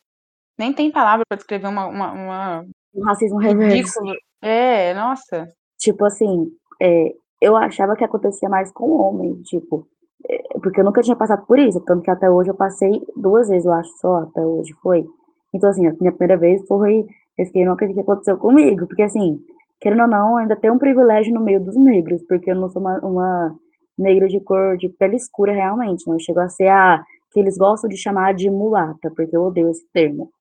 Nem 0.57 0.71
tem 0.71 0.91
palavra 0.91 1.25
para 1.27 1.35
descrever 1.35 1.67
uma, 1.67 1.87
uma, 1.87 2.11
uma... 2.13 2.65
Um 2.93 3.03
racismo 3.03 3.39
reverso. 3.39 3.99
É, 4.41 4.93
nossa. 4.93 5.49
Tipo 5.85 6.03
assim, 6.03 6.51
é, 6.81 7.13
eu 7.39 7.55
achava 7.55 7.95
que 7.95 8.03
acontecia 8.03 8.49
mais 8.49 8.71
com 8.71 8.89
homem, 8.89 9.35
tipo, 9.43 9.87
é, 10.27 10.57
porque 10.59 10.79
eu 10.79 10.83
nunca 10.83 11.03
tinha 11.03 11.15
passado 11.15 11.45
por 11.45 11.59
isso, 11.59 11.79
tanto 11.81 12.01
que 12.01 12.09
até 12.09 12.27
hoje 12.27 12.49
eu 12.49 12.55
passei 12.55 13.03
duas 13.15 13.49
vezes, 13.49 13.67
eu 13.67 13.73
acho 13.73 13.91
só, 13.99 14.15
até 14.23 14.41
hoje 14.41 14.73
foi. 14.81 15.05
Então, 15.53 15.69
assim, 15.69 15.85
a 15.85 15.93
minha 16.01 16.11
primeira 16.11 16.37
vez 16.37 16.65
foi, 16.67 17.05
eu 17.37 17.45
fiquei, 17.45 17.63
não 17.63 17.73
acredito 17.73 17.97
que 17.97 18.01
aconteceu 18.01 18.35
comigo, 18.35 18.87
porque 18.87 19.03
assim, 19.03 19.39
querendo 19.79 20.01
ou 20.01 20.07
não, 20.07 20.37
ainda 20.37 20.55
tem 20.55 20.71
um 20.71 20.79
privilégio 20.79 21.31
no 21.31 21.39
meio 21.39 21.63
dos 21.63 21.75
negros, 21.75 22.23
porque 22.23 22.49
eu 22.49 22.55
não 22.55 22.67
sou 22.67 22.81
uma, 22.81 22.97
uma 23.01 23.55
negra 23.95 24.27
de 24.27 24.39
cor 24.39 24.75
de 24.77 24.89
pele 24.89 25.17
escura 25.17 25.53
realmente, 25.53 26.07
não 26.07 26.17
chegou 26.17 26.41
a 26.41 26.49
ser 26.49 26.69
a 26.69 27.03
que 27.31 27.39
eles 27.39 27.59
gostam 27.59 27.87
de 27.87 27.95
chamar 27.95 28.33
de 28.33 28.49
mulata, 28.49 29.11
porque 29.15 29.37
eu 29.37 29.43
odeio 29.43 29.69
esse 29.69 29.85
termo. 29.93 30.31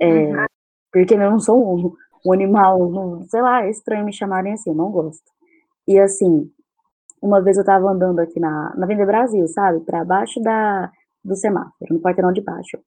É, 0.00 0.08
uhum. 0.08 0.46
Porque 0.92 1.14
eu 1.14 1.30
não 1.30 1.38
sou 1.38 1.76
um, 1.76 1.92
um 2.24 2.32
animal, 2.32 2.80
um, 2.80 3.24
sei 3.24 3.40
lá, 3.40 3.64
é 3.64 3.70
estranho 3.70 4.04
me 4.04 4.12
chamarem 4.12 4.52
assim, 4.52 4.70
eu 4.70 4.76
não 4.76 4.90
gosto. 4.90 5.24
E 5.86 5.98
assim, 5.98 6.50
uma 7.22 7.40
vez 7.40 7.58
eu 7.58 7.64
tava 7.64 7.90
andando 7.90 8.20
aqui 8.20 8.38
na, 8.40 8.74
na 8.76 8.86
Venda 8.86 9.04
Brasil, 9.06 9.46
sabe? 9.48 9.80
Pra 9.80 10.04
baixo 10.04 10.40
da, 10.40 10.90
do 11.24 11.36
semáforo, 11.36 11.94
no 11.94 12.00
quarteirão 12.00 12.32
de 12.32 12.40
baixo. 12.40 12.78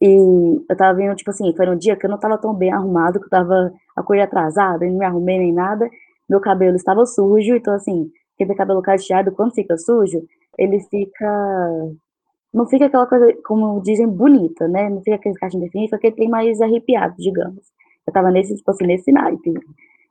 E 0.00 0.64
eu 0.68 0.76
tava 0.76 0.96
vendo, 0.98 1.14
tipo 1.16 1.30
assim, 1.30 1.54
foi 1.56 1.68
um 1.68 1.76
dia 1.76 1.96
que 1.96 2.04
eu 2.04 2.10
não 2.10 2.18
tava 2.18 2.36
tão 2.38 2.52
bem 2.54 2.72
arrumado, 2.72 3.18
que 3.20 3.26
eu 3.26 3.30
tava 3.30 3.72
a 3.96 4.02
cor 4.02 4.18
atrasada, 4.18 4.84
não 4.86 4.98
me 4.98 5.04
arrumei 5.04 5.38
nem 5.38 5.52
nada. 5.52 5.88
Meu 6.28 6.40
cabelo 6.40 6.76
estava 6.76 7.06
sujo, 7.06 7.54
então 7.54 7.74
assim, 7.74 8.10
quem 8.36 8.46
tem 8.46 8.56
cabelo 8.56 8.82
cacheado, 8.82 9.32
quando 9.32 9.54
fica 9.54 9.76
sujo, 9.78 10.22
ele 10.58 10.80
fica. 10.80 11.94
Não 12.52 12.66
fica 12.66 12.86
aquela 12.86 13.06
coisa, 13.06 13.34
como 13.44 13.80
dizem, 13.82 14.06
bonita, 14.08 14.68
né? 14.68 14.88
Não 14.88 15.00
fica 15.02 15.16
aquele 15.16 15.34
caixinho 15.36 15.62
definido, 15.64 15.88
fica 15.88 15.96
aquele 15.96 16.14
trem 16.14 16.28
mais 16.28 16.60
arrepiado, 16.60 17.14
digamos. 17.18 17.64
Eu 18.06 18.12
tava 18.12 18.30
nesse, 18.30 18.54
tipo 18.54 18.70
assim, 18.70 18.86
nesse 18.86 19.10
naipe. 19.12 19.54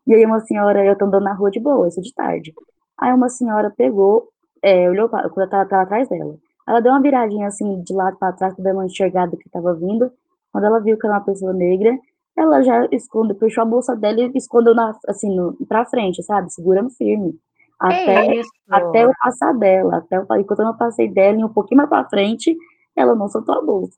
E 0.07 0.13
aí 0.13 0.25
uma 0.25 0.39
senhora, 0.41 0.83
eu 0.85 0.97
tô 0.97 1.05
andando 1.05 1.23
na 1.23 1.33
rua 1.33 1.49
de 1.51 1.59
boa, 1.59 1.87
isso 1.87 2.01
de 2.01 2.13
tarde. 2.13 2.53
Aí 2.97 3.13
uma 3.13 3.29
senhora 3.29 3.71
pegou, 3.75 4.29
é, 4.61 4.89
olhou 4.89 5.09
pra, 5.09 5.29
quando 5.29 5.45
eu 5.45 5.49
tava, 5.49 5.69
tava, 5.69 5.83
atrás 5.83 6.09
dela. 6.09 6.35
Ela 6.67 6.79
deu 6.79 6.91
uma 6.91 7.01
viradinha 7.01 7.47
assim 7.47 7.81
de 7.81 7.93
lado 7.93 8.17
para 8.17 8.33
trás 8.33 8.53
para 8.55 8.63
dar 8.63 8.73
uma 8.73 8.85
enxergada 8.85 9.35
que 9.37 9.49
tava 9.49 9.73
vindo. 9.73 10.11
Quando 10.51 10.65
ela 10.65 10.79
viu 10.79 10.97
que 10.97 11.05
era 11.05 11.15
uma 11.15 11.25
pessoa 11.25 11.53
negra, 11.53 11.97
ela 12.37 12.61
já 12.63 12.87
escondeu, 12.91 13.35
puxou 13.35 13.63
a 13.63 13.65
bolsa 13.65 13.95
dela 13.95 14.21
e 14.21 14.31
escondeu 14.35 14.73
na, 14.73 14.97
assim, 15.07 15.35
no, 15.35 15.53
pra 15.67 15.85
frente, 15.85 16.23
sabe? 16.23 16.51
Segurando 16.51 16.89
firme. 16.89 17.35
Até, 17.79 18.41
até 18.69 19.03
eu 19.03 19.11
passar 19.19 19.53
dela. 19.53 19.97
Até 19.97 20.17
eu, 20.17 20.25
enquanto 20.39 20.59
eu 20.59 20.65
não 20.65 20.77
passei 20.77 21.09
dela 21.09 21.39
e 21.39 21.43
um 21.43 21.49
pouquinho 21.49 21.77
mais 21.77 21.89
pra 21.89 22.07
frente, 22.09 22.55
ela 22.95 23.15
não 23.15 23.27
soltou 23.27 23.55
a 23.55 23.61
bolsa. 23.61 23.97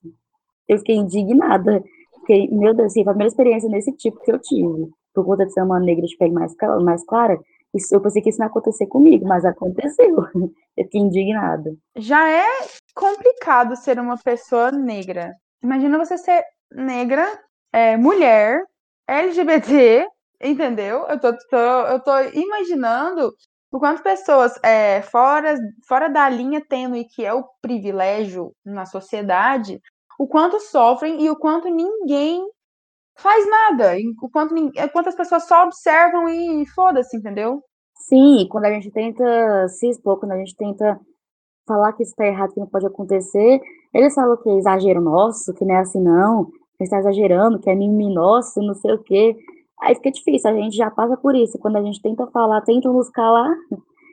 Eu 0.67 0.77
fiquei 0.79 0.95
indignada. 0.95 1.83
Fiquei, 2.25 2.49
meu 2.49 2.73
Deus, 2.73 2.87
assim, 2.87 3.03
foi 3.03 3.11
a 3.11 3.13
primeira 3.13 3.29
experiência 3.29 3.69
nesse 3.69 3.91
tipo 3.93 4.19
que 4.21 4.31
eu 4.31 4.39
tive 4.39 4.89
por 5.13 5.25
conta 5.25 5.45
de 5.45 5.53
ser 5.53 5.61
uma 5.61 5.79
negra 5.79 6.05
de 6.05 6.17
pele 6.17 6.33
mais, 6.33 6.53
mais 6.83 7.03
clara, 7.05 7.39
isso, 7.73 7.93
eu 7.93 8.01
pensei 8.01 8.21
que 8.21 8.29
isso 8.29 8.39
não 8.39 8.45
ia 8.45 8.49
acontecer 8.49 8.85
comigo, 8.87 9.27
mas 9.27 9.43
aconteceu. 9.43 10.15
Eu 10.77 10.83
fiquei 10.83 10.99
indignada. 10.99 11.73
Já 11.95 12.29
é 12.29 12.45
complicado 12.93 13.77
ser 13.77 13.97
uma 13.97 14.17
pessoa 14.17 14.71
negra. 14.71 15.33
Imagina 15.63 15.97
você 15.97 16.17
ser 16.17 16.43
negra, 16.69 17.25
é, 17.71 17.95
mulher, 17.95 18.61
LGBT, 19.07 20.05
entendeu? 20.41 21.05
Eu 21.07 21.19
tô, 21.19 21.33
tô, 21.49 21.57
eu 21.57 21.99
tô 22.01 22.11
imaginando 22.33 23.33
o 23.71 23.79
quanto 23.79 24.03
pessoas 24.03 24.57
é, 24.63 25.01
fora, 25.01 25.55
fora 25.87 26.09
da 26.09 26.27
linha 26.29 26.61
tênue 26.65 27.05
que 27.05 27.25
é 27.25 27.33
o 27.33 27.45
privilégio 27.61 28.53
na 28.65 28.85
sociedade, 28.85 29.81
o 30.19 30.27
quanto 30.27 30.59
sofrem 30.59 31.23
e 31.23 31.29
o 31.29 31.35
quanto 31.35 31.69
ninguém 31.69 32.45
faz 33.17 33.49
nada. 33.49 33.99
Enquanto, 33.99 34.55
enquanto 34.55 35.07
as 35.07 35.15
pessoas 35.15 35.47
só 35.47 35.65
observam 35.65 36.27
e 36.29 36.65
foda-se, 36.67 37.17
entendeu? 37.17 37.61
Sim, 38.07 38.47
quando 38.49 38.65
a 38.65 38.71
gente 38.71 38.91
tenta 38.91 39.67
se 39.69 39.89
expor, 39.89 40.19
quando 40.19 40.33
a 40.33 40.37
gente 40.37 40.55
tenta 40.55 40.99
falar 41.67 41.93
que 41.93 42.03
isso 42.03 42.13
tá 42.15 42.25
errado, 42.25 42.53
que 42.53 42.59
não 42.59 42.67
pode 42.67 42.85
acontecer, 42.85 43.59
eles 43.93 44.13
falam 44.13 44.37
que 44.37 44.49
é 44.49 44.57
exagero 44.57 45.01
nosso, 45.01 45.53
que 45.53 45.65
não 45.65 45.75
é 45.75 45.79
assim 45.79 46.01
não, 46.01 46.45
que 46.77 46.83
está 46.83 46.99
exagerando, 46.99 47.59
que 47.59 47.69
é 47.69 47.75
mimimi 47.75 48.13
nosso, 48.13 48.61
não 48.61 48.75
sei 48.75 48.93
o 48.93 48.99
quê. 49.01 49.35
Aí 49.81 49.95
fica 49.95 50.11
difícil, 50.11 50.49
a 50.49 50.53
gente 50.53 50.75
já 50.75 50.91
passa 50.91 51.17
por 51.17 51.35
isso. 51.35 51.57
Quando 51.57 51.77
a 51.77 51.81
gente 51.81 52.01
tenta 52.01 52.27
falar, 52.27 52.61
tentam 52.61 52.93
nos 52.93 53.09
calar. 53.09 53.53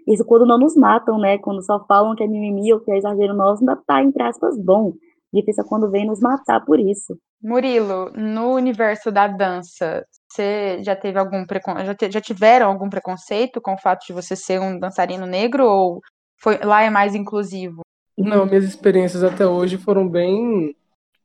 Isso 0.06 0.24
quando 0.24 0.46
não 0.46 0.58
nos 0.58 0.74
matam, 0.74 1.18
né? 1.18 1.38
Quando 1.38 1.62
só 1.62 1.84
falam 1.86 2.16
que 2.16 2.24
é 2.24 2.26
mimimi 2.26 2.72
ou 2.72 2.80
que 2.80 2.90
é 2.90 2.96
exagero 2.96 3.34
nosso, 3.34 3.62
ainda 3.62 3.76
tá, 3.76 4.02
entre 4.02 4.22
aspas, 4.22 4.58
bom. 4.58 4.94
Difícil 5.32 5.64
é 5.64 5.66
quando 5.66 5.90
vem 5.90 6.06
nos 6.06 6.20
matar 6.20 6.60
por 6.64 6.78
isso. 6.78 7.18
Murilo, 7.42 8.10
no 8.12 8.54
universo 8.54 9.10
da 9.10 9.26
dança, 9.26 10.06
você 10.28 10.82
já 10.82 10.94
teve 10.94 11.18
algum 11.18 11.46
preconceito? 11.46 11.86
Já, 11.86 11.94
te, 11.94 12.10
já 12.10 12.20
tiveram 12.20 12.68
algum 12.68 12.88
preconceito 12.90 13.60
com 13.60 13.74
o 13.74 13.78
fato 13.78 14.06
de 14.06 14.12
você 14.12 14.36
ser 14.36 14.60
um 14.60 14.78
dançarino 14.78 15.26
negro 15.26 15.66
ou 15.66 16.00
foi 16.38 16.58
lá 16.58 16.82
é 16.82 16.90
mais 16.90 17.14
inclusivo? 17.14 17.80
Não, 18.16 18.44
minhas 18.44 18.64
experiências 18.64 19.24
até 19.24 19.46
hoje 19.46 19.78
foram 19.78 20.08
bem 20.08 20.76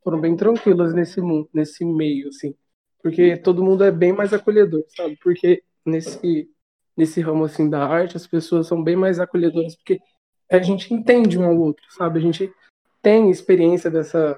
foram 0.03 0.21
bem 0.21 0.37
tranquilas 0.37 0.93
nesse 0.93 1.19
mundo, 1.19 1.49
nesse 1.53 1.83
meio 1.83 2.29
assim, 2.29 2.55
porque 3.03 3.35
todo 3.35 3.63
mundo 3.63 3.83
é 3.83 3.91
bem 3.91 4.13
mais 4.13 4.31
acolhedor, 4.33 4.85
sabe? 4.95 5.17
Porque 5.21 5.61
nesse 5.85 6.49
nesse 6.95 7.21
ramo 7.21 7.43
assim 7.43 7.69
da 7.69 7.85
arte, 7.85 8.15
as 8.15 8.25
pessoas 8.25 8.67
são 8.67 8.81
bem 8.81 8.95
mais 8.95 9.19
acolhedoras 9.19 9.75
porque 9.75 9.99
a 10.49 10.59
gente 10.59 10.93
entende 10.93 11.37
um 11.37 11.45
ao 11.45 11.57
outro, 11.57 11.83
sabe? 11.91 12.19
A 12.19 12.21
gente 12.21 12.51
tem 13.07 13.29
experiência 13.29 13.89
dessa 13.89 14.37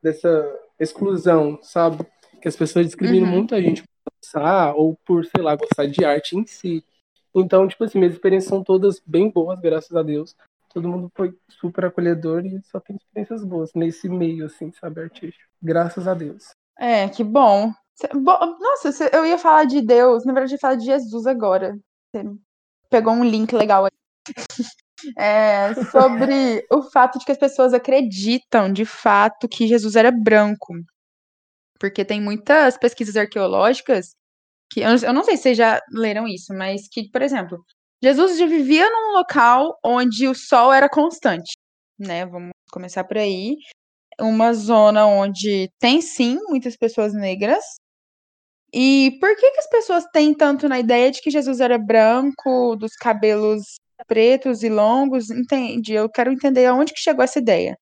dessa 0.00 0.60
exclusão, 0.78 1.58
sabe? 1.60 2.06
Que 2.40 2.46
as 2.46 2.54
pessoas 2.54 2.86
discriminam 2.86 3.28
uhum. 3.28 3.38
muita 3.38 3.60
gente 3.60 3.82
por 3.82 4.12
gostar 4.20 4.74
ou 4.76 4.96
por, 5.04 5.24
sei 5.24 5.42
lá, 5.42 5.56
gostar 5.56 5.86
de 5.86 6.04
arte 6.04 6.36
em 6.36 6.46
si. 6.46 6.84
Então, 7.34 7.66
tipo 7.66 7.82
assim, 7.82 7.98
minhas 7.98 8.14
experiências 8.14 8.48
são 8.48 8.62
todas 8.62 9.02
bem 9.04 9.28
boas, 9.28 9.58
graças 9.58 9.96
a 9.96 10.04
Deus. 10.04 10.36
Todo 10.72 10.88
mundo 10.88 11.10
foi 11.16 11.36
super 11.48 11.86
acolhedor 11.86 12.46
e 12.46 12.62
só 12.62 12.78
tem 12.78 12.94
experiências 12.94 13.44
boas 13.44 13.72
nesse 13.74 14.08
meio, 14.08 14.46
assim, 14.46 14.70
sabe, 14.72 15.00
artístico. 15.00 15.50
Graças 15.60 16.06
a 16.06 16.14
Deus. 16.14 16.50
É, 16.78 17.08
que 17.08 17.24
bom. 17.24 17.72
Nossa, 18.14 19.08
eu 19.12 19.26
ia 19.26 19.38
falar 19.38 19.64
de 19.64 19.80
Deus, 19.80 20.24
na 20.24 20.32
verdade 20.32 20.52
eu 20.52 20.56
ia 20.56 20.60
falar 20.60 20.76
de 20.76 20.84
Jesus 20.84 21.26
agora. 21.26 21.76
Você 22.12 22.24
pegou 22.88 23.12
um 23.12 23.24
link 23.24 23.52
legal 23.52 23.84
aí. 23.84 23.90
é, 25.16 25.74
sobre 25.90 26.66
o 26.70 26.82
fato 26.82 27.18
de 27.18 27.24
que 27.24 27.32
as 27.32 27.38
pessoas 27.38 27.74
acreditam 27.74 28.72
de 28.72 28.84
fato 28.84 29.48
que 29.48 29.66
Jesus 29.66 29.96
era 29.96 30.10
branco. 30.10 30.74
Porque 31.78 32.04
tem 32.04 32.20
muitas 32.20 32.78
pesquisas 32.78 33.16
arqueológicas 33.16 34.14
que 34.72 34.80
eu 34.80 35.12
não 35.12 35.24
sei 35.24 35.36
se 35.36 35.42
vocês 35.42 35.58
já 35.58 35.80
leram 35.92 36.26
isso, 36.26 36.54
mas 36.54 36.88
que, 36.88 37.10
por 37.10 37.20
exemplo, 37.22 37.62
Jesus 38.02 38.38
vivia 38.38 38.88
num 38.90 39.12
local 39.12 39.78
onde 39.84 40.26
o 40.26 40.34
sol 40.34 40.72
era 40.72 40.88
constante, 40.88 41.52
né? 41.98 42.26
Vamos 42.26 42.52
começar 42.70 43.04
por 43.04 43.18
aí. 43.18 43.56
Uma 44.20 44.52
zona 44.54 45.06
onde 45.06 45.70
tem 45.78 46.00
sim 46.00 46.38
muitas 46.48 46.76
pessoas 46.76 47.12
negras. 47.14 47.62
E 48.72 49.18
por 49.20 49.36
que, 49.36 49.50
que 49.50 49.58
as 49.58 49.68
pessoas 49.68 50.04
têm 50.12 50.34
tanto 50.34 50.68
na 50.68 50.80
ideia 50.80 51.10
de 51.10 51.20
que 51.20 51.30
Jesus 51.30 51.60
era 51.60 51.78
branco, 51.78 52.74
dos 52.76 52.94
cabelos 52.96 53.76
pretos 54.06 54.62
e 54.62 54.68
longos, 54.68 55.30
entende? 55.30 55.94
Eu 55.94 56.08
quero 56.08 56.32
entender 56.32 56.66
aonde 56.66 56.92
que 56.92 57.00
chegou 57.00 57.24
essa 57.24 57.38
ideia. 57.38 57.76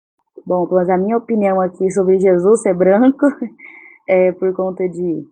Bom, 0.47 0.67
mas 0.71 0.89
a 0.89 0.97
minha 0.97 1.17
opinião 1.17 1.61
aqui 1.61 1.91
sobre 1.91 2.19
Jesus 2.19 2.63
ser 2.63 2.75
branco 2.75 3.27
é 4.09 4.33
por 4.33 4.55
conta 4.55 4.89
de. 4.89 5.25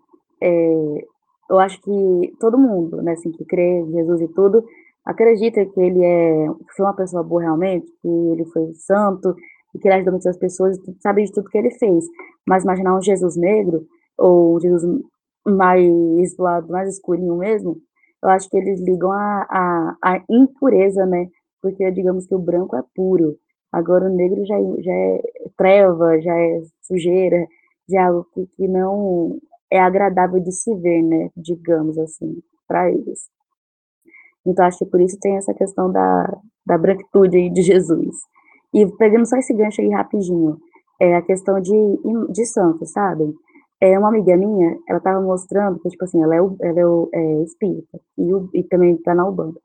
É, 0.43 1.05
eu 1.51 1.59
acho 1.59 1.81
que 1.81 2.33
todo 2.39 2.59
mundo, 2.59 3.03
né, 3.03 3.13
assim, 3.13 3.33
que 3.33 3.45
crê 3.45 3.81
em 3.81 3.93
Jesus 3.93 4.21
e 4.21 4.29
tudo, 4.29 4.63
acredita 5.05 5.65
que 5.65 5.81
ele 5.81 6.05
é 6.05 6.47
foi 6.77 6.85
uma 6.85 6.95
pessoa 6.95 7.23
boa 7.23 7.43
realmente, 7.43 7.87
que 8.03 8.09
ele 8.09 8.45
foi 8.47 8.73
santo, 8.75 9.35
e 9.75 9.79
que 9.79 9.89
ele 9.89 9.95
ajudou 9.95 10.13
muitas 10.13 10.37
pessoas, 10.37 10.77
sabe 11.01 11.25
de 11.25 11.33
tudo 11.33 11.49
que 11.49 11.59
ele 11.59 11.71
fez. 11.71 12.05
Mas 12.47 12.65
imaginar 12.65 12.97
um 12.97 13.03
Jesus 13.03 13.37
negro, 13.37 13.87
ou 14.19 14.57
um 14.57 14.61
Jesus 14.61 15.03
mais 15.47 16.37
do 16.37 16.43
lado 16.43 16.69
mais 16.69 16.89
escurinho 16.91 17.37
mesmo, 17.37 17.79
eu 18.23 18.31
acho 18.31 18.49
que 18.49 18.57
eles 18.57 18.81
ligam 18.81 19.13
a, 19.13 19.47
a, 19.51 19.97
a 20.03 20.25
impureza, 20.29 21.07
né? 21.07 21.29
Porque 21.63 21.91
digamos 21.91 22.27
que 22.27 22.35
o 22.35 22.39
branco 22.39 22.77
é 22.77 22.83
puro, 22.95 23.37
agora 23.73 24.07
o 24.07 24.15
negro 24.15 24.45
já, 24.47 24.57
é, 24.57 24.83
já 24.83 24.93
é 24.93 25.23
treva, 25.57 26.21
já 26.21 26.37
é 26.37 26.61
sujeira, 26.83 27.47
já 27.89 28.01
é 28.01 28.05
algo 28.05 28.27
que, 28.33 28.47
que 28.49 28.69
não 28.69 29.39
é 29.71 29.81
agradável 29.81 30.41
de 30.41 30.53
se 30.53 30.75
ver, 30.77 31.03
né? 31.03 31.31
Digamos 31.37 31.99
assim, 31.99 32.43
para 32.67 32.91
eles. 32.91 33.29
Então 34.47 34.65
acho 34.65 34.79
que 34.79 34.87
por 34.87 35.01
isso 35.01 35.19
tem 35.21 35.37
essa 35.37 35.53
questão 35.55 35.91
da, 35.93 36.39
da 36.67 36.79
branquitude 36.79 37.37
aí 37.37 37.51
de 37.51 37.63
Jesus. 37.63 38.17
E 38.75 38.87
pegando 38.97 39.27
só 39.27 39.37
esse 39.37 39.55
gancho 39.55 39.81
aí 39.81 39.91
rapidinho, 39.91 40.59
é 41.01 41.15
a 41.15 41.23
questão 41.23 41.61
de, 41.61 41.73
de 42.31 42.45
santos, 42.47 42.91
sabe? 42.91 43.25
É, 43.81 43.97
uma 43.99 44.09
amiga 44.09 44.37
minha, 44.37 44.77
ela 44.89 44.99
tava 44.99 45.21
mostrando 45.21 45.79
que, 45.79 45.89
tipo 45.89 46.05
assim, 46.05 46.23
ela 46.23 46.35
é, 46.35 46.39
ela 46.39 47.09
é, 47.13 47.19
é 47.19 47.43
espírita 47.43 48.01
e, 48.17 48.35
o, 48.35 48.51
e 48.53 48.65
também 48.65 48.97
tá 48.99 49.15
na 49.15 49.27
Ubanda. 49.27 49.61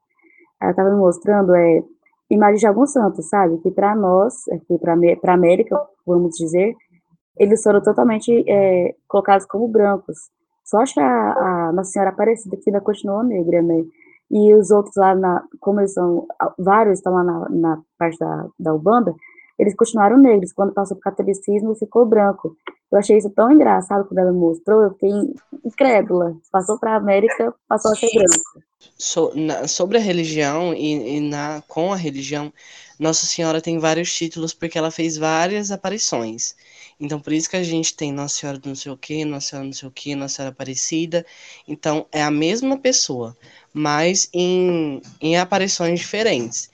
Ela 0.61 0.73
tava 0.73 0.91
me 0.91 0.97
mostrando 0.97 1.55
é, 1.55 1.83
imagens 2.29 2.59
de 2.59 2.67
alguns 2.67 2.91
santos, 2.91 3.27
sabe? 3.27 3.57
Que 3.59 3.71
para 3.71 3.95
nós, 3.95 4.47
aqui 4.49 4.77
para 4.77 5.33
América, 5.33 5.79
vamos 6.05 6.35
dizer, 6.35 6.75
eles 7.37 7.63
foram 7.63 7.81
totalmente 7.81 8.43
é, 8.47 8.95
colocados 9.07 9.45
como 9.47 9.67
brancos. 9.67 10.17
Só 10.63 10.83
que 10.85 10.99
a, 10.99 11.69
a 11.69 11.71
Nossa 11.73 11.91
Senhora 11.91 12.11
Aparecida 12.11 12.57
que 12.57 12.69
ainda 12.69 12.81
continuou 12.81 13.23
negra, 13.23 13.61
né? 13.61 13.83
E 14.31 14.53
os 14.53 14.71
outros 14.71 14.95
lá, 14.95 15.13
na, 15.13 15.43
como 15.59 15.79
eles 15.79 15.93
são, 15.93 16.25
vários 16.57 16.99
estão 16.99 17.13
lá 17.13 17.23
na, 17.23 17.49
na 17.49 17.81
parte 17.97 18.17
da, 18.17 18.47
da 18.59 18.73
Ubanda, 18.73 19.13
eles 19.59 19.75
continuaram 19.75 20.17
negros. 20.17 20.53
Quando 20.53 20.73
passou 20.73 20.97
para 20.97 21.11
o 21.11 21.15
catolicismo, 21.15 21.75
ficou 21.75 22.05
branco. 22.05 22.55
Eu 22.93 22.99
achei 22.99 23.17
isso 23.17 23.29
tão 23.31 23.51
engraçado 23.51 24.05
quando 24.05 24.19
ela 24.19 24.31
mostrou, 24.31 24.83
eu 24.83 24.91
fiquei 24.91 25.09
incrédula. 25.65 26.37
Passou 26.51 26.77
para 26.77 26.91
a 26.93 26.97
América, 26.97 27.51
passou 27.67 27.91
a 27.91 27.95
ser 27.95 28.07
branco. 28.13 28.63
So, 28.95 29.31
na, 29.33 29.67
sobre 29.67 29.97
a 29.97 29.99
religião 29.99 30.75
e, 30.75 31.17
e, 31.17 31.19
na, 31.19 31.63
com 31.67 31.91
a 31.91 31.95
religião, 31.95 32.53
Nossa 32.99 33.25
Senhora 33.25 33.59
tem 33.59 33.79
vários 33.79 34.13
títulos 34.13 34.53
porque 34.53 34.77
ela 34.77 34.91
fez 34.91 35.17
várias 35.17 35.71
aparições. 35.71 36.55
Então, 36.99 37.19
por 37.19 37.33
isso 37.33 37.49
que 37.49 37.57
a 37.57 37.63
gente 37.63 37.95
tem 37.95 38.11
Nossa 38.11 38.35
Senhora 38.35 38.59
do 38.59 38.69
não 38.69 38.75
sei 38.75 38.91
o 38.91 38.97
que, 38.97 39.25
Nossa 39.25 39.47
Senhora 39.47 39.65
não 39.65 39.73
sei 39.73 39.87
o 39.87 39.91
que, 39.91 40.13
Nossa 40.13 40.35
Senhora 40.35 40.53
Aparecida. 40.53 41.25
Então, 41.67 42.05
é 42.11 42.21
a 42.21 42.29
mesma 42.29 42.77
pessoa, 42.77 43.35
mas 43.73 44.29
em, 44.31 45.01
em 45.19 45.35
aparições 45.35 45.99
diferentes. 45.99 46.69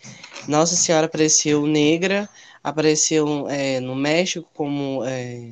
Nossa 0.50 0.76
Senhora 0.76 1.06
apareceu 1.06 1.66
negra, 1.66 2.28
apareceu 2.62 3.48
é, 3.48 3.80
no 3.80 3.96
México 3.96 4.50
como 4.54 5.06
é, 5.06 5.50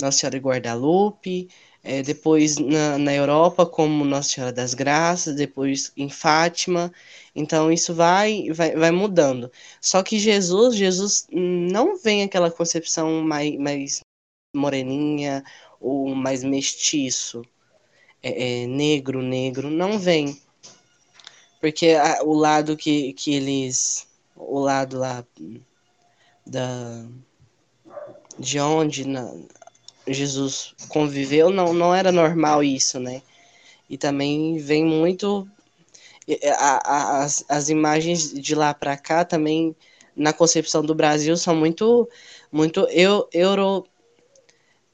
Nossa 0.00 0.18
Senhora 0.18 0.38
Guadalupe, 0.38 1.48
é, 1.82 2.02
depois 2.02 2.58
na, 2.58 2.98
na 2.98 3.14
Europa 3.14 3.64
como 3.64 4.04
Nossa 4.04 4.30
Senhora 4.30 4.52
das 4.52 4.74
Graças, 4.74 5.36
depois 5.36 5.92
em 5.96 6.08
Fátima. 6.10 6.92
Então 7.34 7.70
isso 7.72 7.94
vai, 7.94 8.50
vai, 8.52 8.74
vai 8.74 8.90
mudando. 8.90 9.50
Só 9.80 10.02
que 10.02 10.18
Jesus, 10.18 10.76
Jesus 10.76 11.26
não 11.30 11.96
vem 11.96 12.22
aquela 12.22 12.50
concepção 12.50 13.22
mais, 13.22 13.56
mais 13.56 14.00
moreninha 14.54 15.44
ou 15.80 16.14
mais 16.14 16.42
mestiço, 16.42 17.42
é, 18.22 18.62
é, 18.62 18.66
negro, 18.66 19.22
negro, 19.22 19.70
não 19.70 19.98
vem. 19.98 20.40
Porque 21.60 21.90
a, 21.90 22.22
o 22.24 22.34
lado 22.34 22.76
que, 22.76 23.12
que 23.12 23.34
eles 23.34 24.06
o 24.34 24.58
lado 24.58 24.98
lá 24.98 25.24
da 26.46 27.06
de 28.38 28.60
onde 28.60 29.06
na, 29.06 29.32
Jesus 30.08 30.74
conviveu, 30.88 31.50
não, 31.50 31.72
não 31.72 31.94
era 31.94 32.12
normal 32.12 32.62
isso, 32.62 32.98
né? 33.00 33.22
E 33.88 33.98
também 33.98 34.58
vem 34.58 34.84
muito 34.84 35.48
a, 36.58 37.20
a, 37.20 37.24
as, 37.24 37.44
as 37.48 37.68
imagens 37.68 38.32
de 38.32 38.54
lá 38.54 38.74
para 38.74 38.96
cá 38.96 39.24
também 39.24 39.74
na 40.16 40.32
concepção 40.32 40.82
do 40.82 40.94
Brasil 40.94 41.36
são 41.36 41.54
muito 41.56 42.08
muito 42.50 42.80
eu, 42.90 43.28
euro 43.32 43.84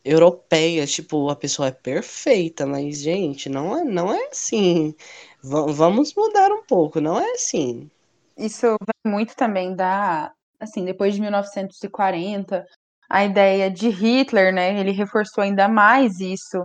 europeias, 0.04 0.92
tipo, 0.92 1.28
a 1.30 1.36
pessoa 1.36 1.68
é 1.68 1.72
perfeita, 1.72 2.66
mas 2.66 3.00
gente, 3.00 3.48
não 3.48 3.76
é, 3.78 3.84
não 3.84 4.12
é 4.12 4.28
assim. 4.28 4.94
V 5.42 5.72
vamos 5.72 6.14
mudar 6.14 6.50
um 6.52 6.64
pouco, 6.64 7.00
não 7.00 7.18
é 7.20 7.32
assim 7.32 7.90
isso 8.36 8.66
vem 8.66 9.12
muito 9.12 9.34
também 9.36 9.74
da, 9.74 10.32
assim, 10.58 10.84
depois 10.84 11.14
de 11.14 11.20
1940, 11.20 12.66
a 13.12 13.26
ideia 13.26 13.70
de 13.70 13.90
Hitler, 13.90 14.54
né? 14.54 14.80
Ele 14.80 14.90
reforçou 14.90 15.44
ainda 15.44 15.68
mais 15.68 16.18
isso. 16.18 16.64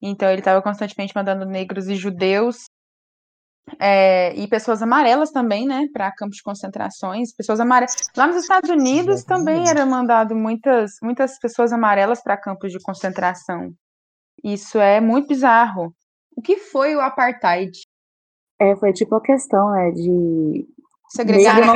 Então 0.00 0.30
ele 0.30 0.38
estava 0.38 0.62
constantemente 0.62 1.12
mandando 1.12 1.44
negros 1.44 1.88
e 1.88 1.96
judeus 1.96 2.66
é, 3.80 4.32
e 4.36 4.46
pessoas 4.46 4.80
amarelas 4.80 5.32
também, 5.32 5.66
né, 5.66 5.88
para 5.92 6.12
campos 6.12 6.36
de 6.36 6.42
concentrações, 6.44 7.34
pessoas 7.34 7.58
amarelas. 7.58 7.96
Lá 8.16 8.28
nos 8.28 8.36
Estados 8.36 8.70
Unidos 8.70 9.24
também 9.24 9.68
era 9.68 9.84
mandado 9.84 10.36
muitas, 10.36 10.92
muitas 11.02 11.36
pessoas 11.40 11.72
amarelas 11.72 12.22
para 12.22 12.36
campos 12.36 12.70
de 12.70 12.80
concentração. 12.80 13.72
Isso 14.42 14.78
é 14.78 15.00
muito 15.00 15.26
bizarro. 15.26 15.92
O 16.36 16.40
que 16.40 16.58
foi 16.58 16.94
o 16.94 17.00
apartheid? 17.00 17.76
É, 18.60 18.76
foi 18.76 18.92
tipo 18.92 19.16
a 19.16 19.20
questão, 19.20 19.72
né, 19.72 19.90
de 19.90 20.64
Segregação. 21.10 21.74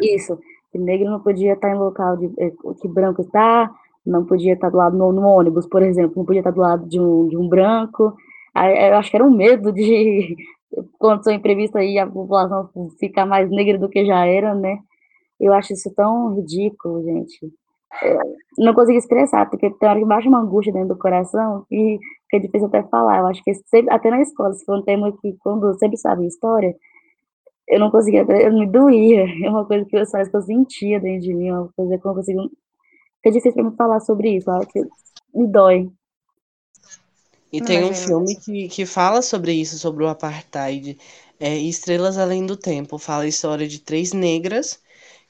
Isso. 0.00 0.38
Que 0.76 0.82
negro 0.82 1.10
não 1.10 1.20
podia 1.20 1.54
estar 1.54 1.70
em 1.70 1.78
local 1.78 2.18
de, 2.18 2.26
eh, 2.38 2.52
que 2.82 2.86
branco 2.86 3.22
está, 3.22 3.70
não 4.04 4.26
podia 4.26 4.52
estar 4.52 4.68
do 4.68 4.76
lado 4.76 4.94
no, 4.94 5.10
no, 5.10 5.26
ônibus, 5.26 5.66
por 5.66 5.82
exemplo, 5.82 6.12
não 6.16 6.24
podia 6.26 6.40
estar 6.40 6.50
do 6.50 6.60
lado 6.60 6.86
de 6.86 7.00
um, 7.00 7.28
de 7.28 7.36
um 7.36 7.48
branco. 7.48 8.14
Aí, 8.54 8.90
eu 8.90 8.96
acho 8.96 9.10
que 9.10 9.16
era 9.16 9.24
um 9.24 9.34
medo 9.34 9.72
de 9.72 10.36
condição 10.98 11.32
imprevista 11.32 11.78
aí 11.78 11.98
a 11.98 12.06
população 12.06 12.68
ficar 13.00 13.24
mais 13.24 13.50
negra 13.50 13.78
do 13.78 13.88
que 13.88 14.04
já 14.04 14.26
era, 14.26 14.54
né? 14.54 14.78
Eu 15.40 15.54
acho 15.54 15.72
isso 15.72 15.90
tão 15.94 16.34
ridículo, 16.34 17.02
gente. 17.02 17.50
Eu 18.02 18.20
não 18.58 18.74
consigo 18.74 18.98
expressar, 18.98 19.48
porque 19.48 19.70
tem 19.70 19.88
hora 19.88 19.98
que 19.98 20.04
baixa 20.04 20.28
uma 20.28 20.40
angústia 20.40 20.74
dentro 20.74 20.88
do 20.90 20.98
coração 20.98 21.64
e 21.70 21.98
fica 22.30 22.44
difícil 22.44 22.68
até 22.68 22.82
falar. 22.82 23.20
Eu 23.20 23.28
acho 23.28 23.42
que 23.42 23.54
sempre, 23.54 23.94
até 23.94 24.10
na 24.10 24.20
escola, 24.20 24.52
se 24.52 24.64
for 24.66 24.78
um 24.78 24.82
tema 24.82 25.10
que 25.22 25.34
quando 25.40 25.72
sempre 25.78 25.96
sabe 25.96 26.26
história, 26.26 26.74
eu 27.68 27.80
não 27.80 27.90
conseguia, 27.90 28.22
eu 28.22 28.52
me 28.52 28.66
doía, 28.66 29.24
é 29.44 29.50
uma 29.50 29.64
coisa 29.64 29.84
que 29.84 29.96
eu, 29.96 30.06
só, 30.06 30.22
que 30.24 30.36
eu 30.36 30.42
sentia 30.42 31.00
dentro 31.00 31.22
de 31.22 31.34
mim, 31.34 31.50
uma 31.50 31.68
coisa 31.74 31.98
que 31.98 32.06
eu 32.06 32.08
não 32.08 32.14
consigo, 32.14 32.50
é 33.24 33.30
difícil 33.30 33.54
para 33.54 33.70
me 33.70 33.76
falar 33.76 34.00
sobre 34.00 34.36
isso, 34.36 34.46
que 34.72 34.82
me 35.34 35.46
dói. 35.48 35.90
E 37.52 37.60
tem 37.60 37.84
um 37.84 37.94
filme 37.94 38.36
que, 38.36 38.68
que 38.68 38.86
fala 38.86 39.22
sobre 39.22 39.52
isso, 39.52 39.78
sobre 39.78 40.04
o 40.04 40.08
apartheid, 40.08 40.98
é 41.38 41.56
Estrelas 41.56 42.18
Além 42.18 42.44
do 42.44 42.56
Tempo, 42.56 42.98
fala 42.98 43.24
a 43.24 43.28
história 43.28 43.66
de 43.66 43.80
três 43.80 44.12
negras 44.12 44.80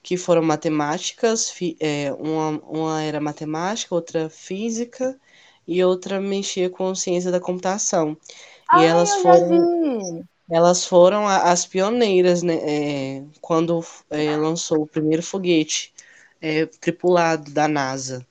que 0.02 0.16
foram 0.16 0.42
matemáticas, 0.42 1.52
é, 1.80 2.12
uma, 2.12 2.60
uma 2.60 3.02
era 3.02 3.20
matemática, 3.20 3.94
outra 3.94 4.30
física 4.30 5.18
e 5.66 5.82
outra 5.82 6.20
mexia 6.20 6.70
com 6.70 6.94
ciência 6.94 7.30
da 7.32 7.40
computação. 7.40 8.16
Ai, 8.68 8.84
e 8.84 8.86
elas 8.86 9.14
foram 9.16 10.24
elas 10.50 10.86
foram 10.86 11.26
as 11.26 11.66
pioneiras, 11.66 12.42
né, 12.42 12.54
é, 12.62 13.22
quando 13.40 13.84
é, 14.10 14.36
lançou 14.36 14.82
o 14.82 14.86
primeiro 14.86 15.22
foguete 15.22 15.92
é, 16.40 16.66
tripulado 16.66 17.50
da 17.50 17.66
NASA. 17.68 18.26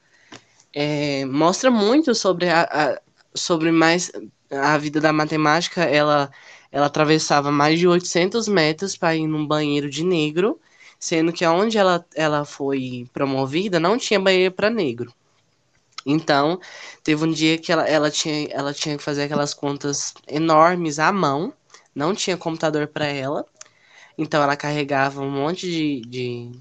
É, 0.74 1.26
mostra 1.26 1.72
muito 1.72 2.14
sobre 2.16 2.50
a, 2.50 2.64
a, 2.64 3.02
sobre 3.34 3.72
mais 3.72 4.12
a 4.52 4.78
vida 4.78 5.00
da 5.02 5.14
matemática. 5.14 5.84
Ela 5.84 6.32
ela 6.76 6.88
atravessava 6.88 7.54
mais 7.54 7.80
de 7.80 7.88
800 7.88 8.50
metros 8.50 8.98
para 8.98 9.16
ir 9.16 9.28
num 9.28 9.48
banheiro 9.48 9.90
de 9.90 10.04
negro, 10.04 10.60
sendo 11.00 11.32
que 11.32 11.46
onde 11.46 11.78
ela, 11.78 12.06
ela 12.14 12.44
foi 12.44 13.08
promovida 13.14 13.80
não 13.80 13.98
tinha 13.98 14.20
banheiro 14.20 14.54
para 14.54 14.70
negro. 14.70 15.14
Então, 16.06 16.60
teve 17.02 17.24
um 17.24 17.32
dia 17.32 17.58
que 17.58 17.72
ela, 17.72 17.88
ela, 17.88 18.12
tinha, 18.12 18.50
ela 18.52 18.74
tinha 18.74 18.98
que 18.98 19.04
fazer 19.04 19.24
aquelas 19.24 19.54
contas 19.54 20.14
enormes 20.28 21.00
à 21.00 21.14
mão 21.14 21.54
não 21.96 22.14
tinha 22.14 22.38
computador 22.38 22.88
para 22.88 23.06
ela, 23.08 23.46
então 24.18 24.44
ela 24.44 24.58
carregava 24.58 25.22
um 25.22 25.32
monte 25.32 25.68
de, 25.68 26.02
de, 26.02 26.52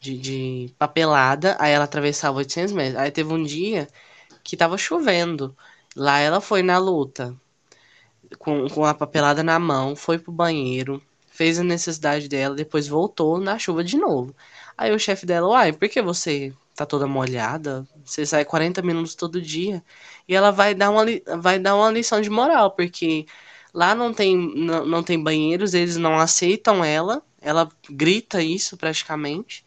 de, 0.00 0.18
de, 0.18 0.74
papelada, 0.78 1.56
aí 1.60 1.72
ela 1.72 1.84
atravessava 1.84 2.38
800 2.38 2.72
metros. 2.72 2.96
Aí 2.96 3.10
teve 3.10 3.32
um 3.32 3.42
dia 3.42 3.88
que 4.44 4.56
tava 4.56 4.78
chovendo, 4.78 5.56
lá 5.96 6.18
ela 6.20 6.40
foi 6.40 6.62
na 6.62 6.78
luta, 6.78 7.36
com, 8.38 8.68
com 8.68 8.84
a 8.84 8.94
papelada 8.94 9.42
na 9.42 9.58
mão, 9.58 9.96
foi 9.96 10.18
pro 10.18 10.32
banheiro, 10.32 11.02
fez 11.30 11.58
a 11.58 11.64
necessidade 11.64 12.28
dela, 12.28 12.54
depois 12.54 12.88
voltou 12.88 13.38
na 13.38 13.58
chuva 13.58 13.82
de 13.84 13.96
novo. 13.96 14.34
Aí 14.76 14.92
o 14.92 14.98
chefe 14.98 15.26
dela, 15.26 15.48
uai, 15.48 15.72
por 15.72 15.88
que 15.88 16.00
você 16.02 16.52
tá 16.74 16.86
toda 16.86 17.06
molhada? 17.06 17.86
Você 18.04 18.24
sai 18.26 18.44
40 18.44 18.82
minutos 18.82 19.14
todo 19.14 19.40
dia. 19.40 19.82
E 20.28 20.34
ela 20.34 20.50
vai 20.50 20.74
dar 20.74 20.90
uma, 20.90 21.04
vai 21.38 21.58
dar 21.58 21.76
uma 21.76 21.90
lição 21.90 22.20
de 22.20 22.30
moral, 22.30 22.70
porque 22.72 23.26
lá 23.72 23.94
não 23.94 24.12
tem, 24.12 24.36
não, 24.36 24.84
não 24.86 25.02
tem 25.02 25.22
banheiros, 25.22 25.74
eles 25.74 25.96
não 25.96 26.18
aceitam 26.18 26.84
ela. 26.84 27.22
Ela 27.40 27.68
grita 27.88 28.42
isso 28.42 28.76
praticamente. 28.76 29.64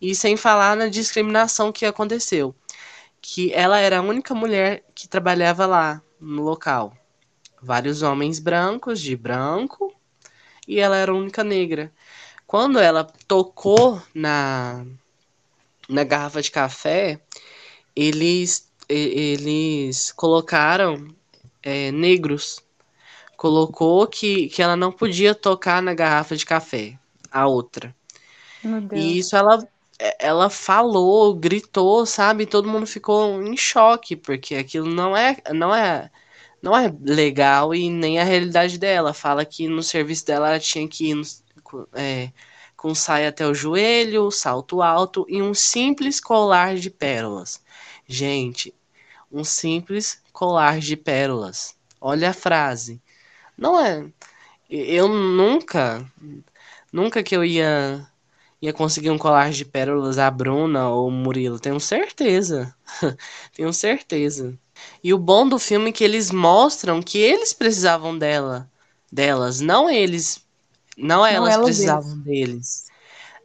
E 0.00 0.14
sem 0.14 0.36
falar 0.36 0.76
na 0.76 0.88
discriminação 0.88 1.72
que 1.72 1.86
aconteceu. 1.86 2.54
Que 3.20 3.52
ela 3.52 3.78
era 3.78 3.98
a 3.98 4.02
única 4.02 4.34
mulher 4.34 4.84
que 4.94 5.08
trabalhava 5.08 5.66
lá 5.66 6.02
no 6.20 6.42
local. 6.42 6.96
Vários 7.60 8.02
homens 8.02 8.38
brancos, 8.38 9.00
de 9.00 9.16
branco, 9.16 9.92
e 10.66 10.78
ela 10.78 10.96
era 10.96 11.10
a 11.10 11.14
única 11.14 11.42
negra. 11.42 11.92
Quando 12.46 12.78
ela 12.78 13.04
tocou 13.26 14.00
na, 14.14 14.84
na 15.88 16.04
garrafa 16.04 16.40
de 16.40 16.50
café, 16.50 17.20
eles, 17.96 18.70
eles 18.88 20.12
colocaram 20.12 21.08
é, 21.62 21.90
negros. 21.90 22.62
Colocou 23.38 24.06
que, 24.08 24.48
que 24.50 24.62
ela 24.62 24.76
não 24.76 24.92
podia 24.92 25.34
tocar 25.34 25.82
na 25.82 25.94
garrafa 25.94 26.36
de 26.36 26.46
café, 26.46 26.98
a 27.32 27.48
outra. 27.48 27.96
E 28.92 29.18
isso 29.18 29.36
ela, 29.36 29.66
ela 30.18 30.50
falou, 30.50 31.34
gritou, 31.34 32.06
sabe? 32.06 32.46
Todo 32.46 32.68
mundo 32.68 32.86
ficou 32.86 33.42
em 33.42 33.56
choque, 33.56 34.16
porque 34.16 34.56
aquilo 34.56 34.88
não 34.88 35.16
é, 35.16 35.36
não 35.54 35.74
é, 35.74 36.10
não 36.62 36.76
é 36.76 36.94
legal 37.02 37.74
e 37.74 37.90
nem 37.90 38.18
a 38.20 38.24
realidade 38.24 38.78
dela. 38.78 39.14
Fala 39.14 39.44
que 39.44 39.68
no 39.68 39.82
serviço 39.82 40.26
dela 40.26 40.48
ela 40.48 40.60
tinha 40.60 40.88
que 40.88 41.12
ir 41.12 41.22
é, 41.94 42.32
com 42.76 42.94
saia 42.94 43.28
até 43.30 43.46
o 43.46 43.54
joelho, 43.54 44.30
salto 44.30 44.82
alto 44.82 45.26
e 45.28 45.42
um 45.42 45.54
simples 45.54 46.20
colar 46.20 46.76
de 46.76 46.90
pérolas. 46.90 47.62
Gente, 48.06 48.74
um 49.30 49.44
simples 49.44 50.22
colar 50.32 50.80
de 50.80 50.96
pérolas. 50.96 51.76
Olha 52.00 52.30
a 52.30 52.34
frase. 52.34 53.00
Não 53.58 53.78
é. 53.80 54.10
Eu 54.70 55.08
nunca, 55.08 56.06
nunca 56.92 57.22
que 57.22 57.36
eu 57.36 57.44
ia 57.44 58.06
ia 58.62 58.72
conseguir 58.72 59.10
um 59.10 59.18
colar 59.18 59.50
de 59.52 59.64
pérolas 59.64 60.18
a 60.18 60.30
Bruna 60.30 60.88
ou 60.90 61.08
o 61.08 61.12
Murilo, 61.12 61.60
tenho 61.60 61.80
certeza. 61.80 62.74
tenho 63.54 63.72
certeza. 63.72 64.58
E 65.04 65.14
o 65.14 65.18
bom 65.18 65.48
do 65.48 65.58
filme 65.58 65.90
é 65.90 65.92
que 65.92 66.04
eles 66.04 66.30
mostram 66.30 67.02
que 67.02 67.18
eles 67.18 67.52
precisavam 67.52 68.18
dela, 68.18 68.70
delas, 69.12 69.60
não 69.60 69.90
eles, 69.90 70.44
não, 70.96 71.18
não 71.18 71.26
elas 71.26 71.56
precisavam 71.58 72.18
deles. 72.18 72.24
deles. 72.24 72.86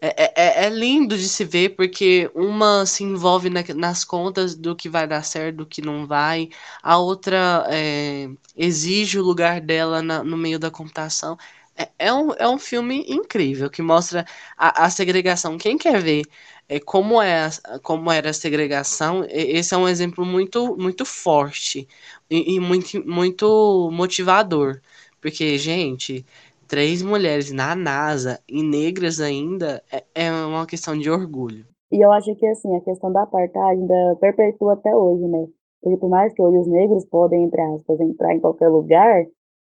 É, 0.05 0.25
é, 0.25 0.63
é, 0.63 0.65
é, 0.65 0.69
lindo 0.69 1.17
de 1.17 1.29
se 1.29 1.45
ver 1.45 1.77
porque 1.77 2.29
uma 2.35 2.85
se 2.85 3.05
envolve 3.05 3.49
na, 3.49 3.63
nas 3.73 4.03
contas 4.03 4.53
do 4.53 4.75
que 4.75 4.89
vai 4.89 5.07
dar 5.07 5.23
certo, 5.23 5.57
do 5.57 5.65
que 5.65 5.81
não 5.81 6.05
vai, 6.05 6.49
a 6.81 6.97
outra 6.97 7.65
é, 7.69 8.27
exige 8.55 9.17
o 9.17 9.23
lugar 9.23 9.61
dela 9.61 10.01
na, 10.01 10.21
no 10.21 10.35
meio 10.35 10.59
da 10.59 10.69
computação. 10.69 11.37
É, 11.75 11.89
é, 11.97 12.13
um, 12.13 12.33
é 12.33 12.47
um 12.49 12.59
filme 12.59 13.05
incrível 13.07 13.69
que 13.69 13.81
mostra 13.81 14.25
a, 14.57 14.85
a 14.85 14.89
segregação. 14.89 15.57
Quem 15.57 15.77
quer 15.77 16.01
ver 16.01 16.23
é, 16.67 16.79
como, 16.81 17.21
é, 17.21 17.49
como 17.81 18.11
era 18.11 18.29
a 18.31 18.33
segregação, 18.33 19.25
esse 19.29 19.73
é 19.73 19.77
um 19.77 19.87
exemplo 19.87 20.25
muito, 20.25 20.75
muito 20.77 21.05
forte 21.05 21.87
e, 22.29 22.55
e 22.55 22.59
muito, 22.59 23.07
muito 23.07 23.89
motivador. 23.91 24.81
Porque, 25.21 25.57
gente, 25.57 26.25
três 26.73 27.03
mulheres 27.03 27.51
na 27.51 27.75
NASA 27.75 28.39
e 28.49 28.63
negras 28.63 29.21
ainda 29.21 29.83
é, 29.91 30.25
é 30.25 30.31
uma 30.31 30.65
questão 30.65 30.97
de 30.97 31.07
orgulho. 31.07 31.67
E 31.91 32.03
eu 32.03 32.11
acho 32.11 32.35
que 32.35 32.47
assim, 32.47 32.75
a 32.75 32.81
questão 32.81 33.13
da 33.13 33.21
apartheid 33.21 33.79
ainda 33.79 34.15
perpetua 34.19 34.73
até 34.73 34.89
hoje, 34.95 35.23
né? 35.27 35.45
Porque 35.79 35.97
por 35.97 36.09
mais 36.09 36.33
que 36.33 36.41
hoje 36.41 36.57
os 36.57 36.67
negros 36.67 37.05
podem, 37.05 37.43
entre 37.43 37.61
aspas, 37.61 37.99
entrar 37.99 38.33
em 38.33 38.39
qualquer 38.39 38.69
lugar, 38.69 39.23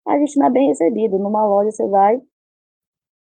a 0.05 0.17
gente 0.17 0.37
não 0.37 0.47
é 0.47 0.49
bem 0.49 0.67
recebido. 0.67 1.17
Numa 1.17 1.47
loja 1.47 1.71
você 1.71 1.87
vai, 1.87 2.19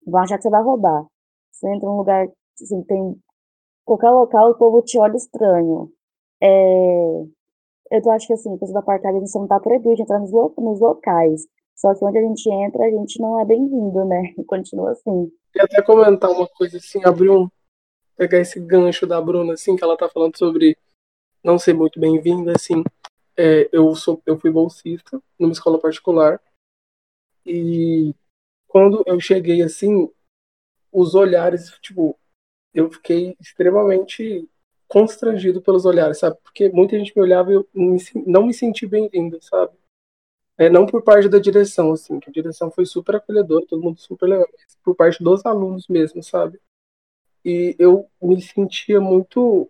vão 0.07 0.21
achar 0.21 0.37
que 0.37 0.43
você 0.43 0.51
vai 0.51 0.63
roubar. 0.63 1.07
Você 1.51 1.67
entra 1.75 1.89
num 1.89 1.97
lugar, 1.97 2.29
assim, 2.61 2.83
tem 2.83 3.17
qualquer 3.87 4.11
local, 4.11 4.51
o 4.51 4.59
povo 4.59 4.83
te 4.83 4.99
olha 4.99 5.17
estranho. 5.17 5.91
É, 6.43 7.23
eu 7.91 8.11
acho 8.11 8.27
que 8.27 8.35
assim, 8.35 8.55
a 8.55 8.59
pessoa 8.59 8.75
da 8.75 8.81
apartheid 8.81 9.19
não 9.19 9.45
está 9.45 9.59
proibido 9.59 9.95
de 9.95 10.03
entrar 10.03 10.21
nos 10.21 10.31
locais. 10.31 11.47
Só 11.75 11.95
que 11.95 12.05
onde 12.05 12.19
a 12.19 12.23
gente 12.23 12.49
entra, 12.49 12.85
a 12.85 12.91
gente 12.91 13.21
não 13.21 13.41
é 13.41 13.45
bem-vindo, 13.45 14.05
né? 14.05 14.35
E 14.39 14.45
continua 14.45 14.93
assim. 14.93 15.33
E 15.55 15.61
até 15.61 15.83
comentar 15.83 16.31
uma 16.31 16.49
coisa 16.49 16.77
assim, 16.79 17.05
abrir 17.05 17.31
um. 17.31 17.49
pegar 18.17 18.39
esse 18.39 18.61
gancho 18.61 19.07
da 19.07 19.21
Bruna, 19.21 19.55
assim, 19.55 19.77
que 19.77 19.85
ela 19.85 19.97
tá 19.97 20.09
falando 20.09 20.37
sobre 20.37 20.77
não 21.43 21.59
ser 21.59 21.75
muito 21.75 21.99
bem-vinda, 21.99 22.53
assim. 22.55 22.83
É, 23.37 23.69
eu, 23.73 23.95
sou, 23.95 24.23
eu 24.27 24.39
fui 24.39 24.51
bolsista 24.51 25.21
numa 25.39 25.53
escola 25.53 25.79
particular. 25.79 26.41
E 27.45 28.15
quando 28.69 29.03
eu 29.07 29.19
cheguei 29.19 29.63
assim, 29.63 30.09
os 30.93 31.15
olhares, 31.15 31.71
tipo, 31.81 32.19
eu 32.73 32.91
fiquei 32.91 33.37
extremamente 33.41 34.49
constrangido 34.87 35.61
pelos 35.61 35.85
olhares, 35.85 36.19
sabe? 36.19 36.37
Porque 36.43 36.69
muita 36.69 36.99
gente 36.99 37.13
me 37.17 37.23
olhava 37.23 37.51
e 37.51 37.55
eu 37.55 37.69
não 38.27 38.47
me 38.47 38.55
senti 38.55 38.87
bem-vindo, 38.87 39.43
sabe? 39.43 39.73
É, 40.63 40.71
não 40.71 40.87
por 40.87 41.03
parte 41.03 41.29
da 41.29 41.41
direção, 41.41 41.93
assim, 41.93 42.21
que 42.21 42.31
a 42.31 42.33
direção 42.33 42.71
foi 42.71 42.87
super 42.87 43.17
acolhedora, 43.17 43.67
todo 43.67 43.83
mundo 43.83 43.99
super 43.99 44.29
legal, 44.29 44.47
mas 44.53 44.79
por 44.85 44.95
parte 44.95 45.21
dos 45.21 45.45
alunos 45.45 45.89
mesmo, 45.89 46.23
sabe? 46.23 46.61
E 47.45 47.75
eu 47.81 48.07
me 48.23 48.41
sentia 48.41 49.01
muito 49.01 49.69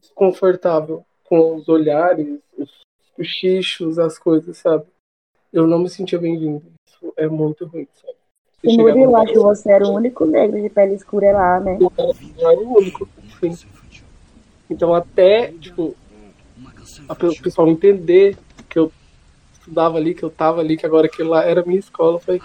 desconfortável 0.00 1.04
com 1.24 1.56
os 1.56 1.68
olhares, 1.68 2.38
os 2.56 2.70
cochichos, 3.16 3.98
as 3.98 4.16
coisas, 4.16 4.58
sabe? 4.58 4.86
Eu 5.52 5.66
não 5.66 5.80
me 5.80 5.90
sentia 5.90 6.20
bem-vindo. 6.20 6.62
Isso 6.86 7.12
é 7.16 7.26
muito 7.26 7.66
ruim, 7.66 7.88
sabe? 7.94 8.14
E 8.62 8.76
Murilo, 8.76 9.10
eu 9.10 9.16
acho 9.16 9.32
que 9.32 9.38
você 9.40 9.72
era 9.72 9.84
o 9.84 9.92
único 9.92 10.24
negro 10.24 10.62
de 10.62 10.70
pele 10.70 10.94
escura 10.94 11.32
lá, 11.32 11.58
né? 11.58 11.78
Eu 11.80 12.48
era 12.48 12.60
o 12.60 12.76
único, 12.76 13.08
sim. 13.40 13.66
Então 14.70 14.94
até, 14.94 15.50
tipo, 15.54 15.96
o 17.08 17.42
pessoal 17.42 17.66
entender 17.66 18.38
estudava 19.62 19.96
ali, 19.96 20.14
que 20.14 20.24
eu 20.24 20.30
tava 20.30 20.60
ali, 20.60 20.76
que 20.76 20.84
agora 20.84 21.06
aquilo 21.06 21.30
lá 21.30 21.44
era 21.44 21.64
minha 21.64 21.78
escola, 21.78 22.18
foi. 22.18 22.40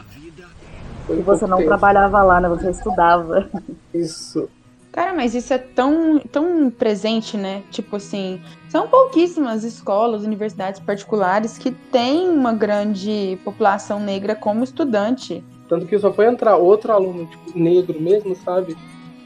foi 1.05 1.19
e 1.19 1.21
você 1.21 1.47
não 1.47 1.57
tempo. 1.57 1.69
trabalhava 1.69 2.23
lá, 2.23 2.39
né? 2.39 2.47
Você 2.49 2.69
estudava. 2.69 3.49
Isso. 3.93 4.47
Cara, 4.91 5.13
mas 5.13 5.35
isso 5.35 5.53
é 5.53 5.57
tão, 5.57 6.19
tão 6.19 6.71
presente, 6.71 7.37
né? 7.37 7.63
Tipo 7.69 7.97
assim, 7.97 8.41
são 8.69 8.87
pouquíssimas 8.87 9.63
escolas, 9.63 10.23
universidades 10.23 10.79
particulares 10.79 11.57
que 11.57 11.71
têm 11.71 12.29
uma 12.29 12.53
grande 12.53 13.37
população 13.43 13.99
negra 13.99 14.35
como 14.35 14.63
estudante. 14.63 15.43
Tanto 15.69 15.85
que 15.85 15.99
só 15.99 16.11
foi 16.13 16.25
entrar 16.25 16.55
outro 16.55 16.93
aluno 16.93 17.25
tipo, 17.25 17.57
negro 17.57 18.01
mesmo, 18.01 18.35
sabe? 18.35 18.75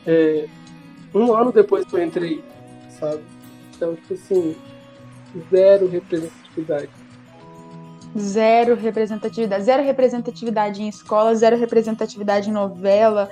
É, 0.06 0.48
um 1.14 1.34
ano 1.34 1.52
depois 1.52 1.86
que 1.86 1.96
eu 1.96 2.04
entrei, 2.04 2.44
sabe? 3.00 3.22
Então, 3.76 3.96
tipo 3.96 4.14
assim, 4.14 4.56
zero 5.50 5.88
representatividade. 5.88 6.90
Zero 8.18 8.76
representatividade. 8.76 9.64
Zero 9.64 9.84
representatividade 9.84 10.82
em 10.82 10.90
escola, 10.90 11.34
zero 11.36 11.58
representatividade 11.58 12.50
em 12.50 12.54
novela, 12.54 13.30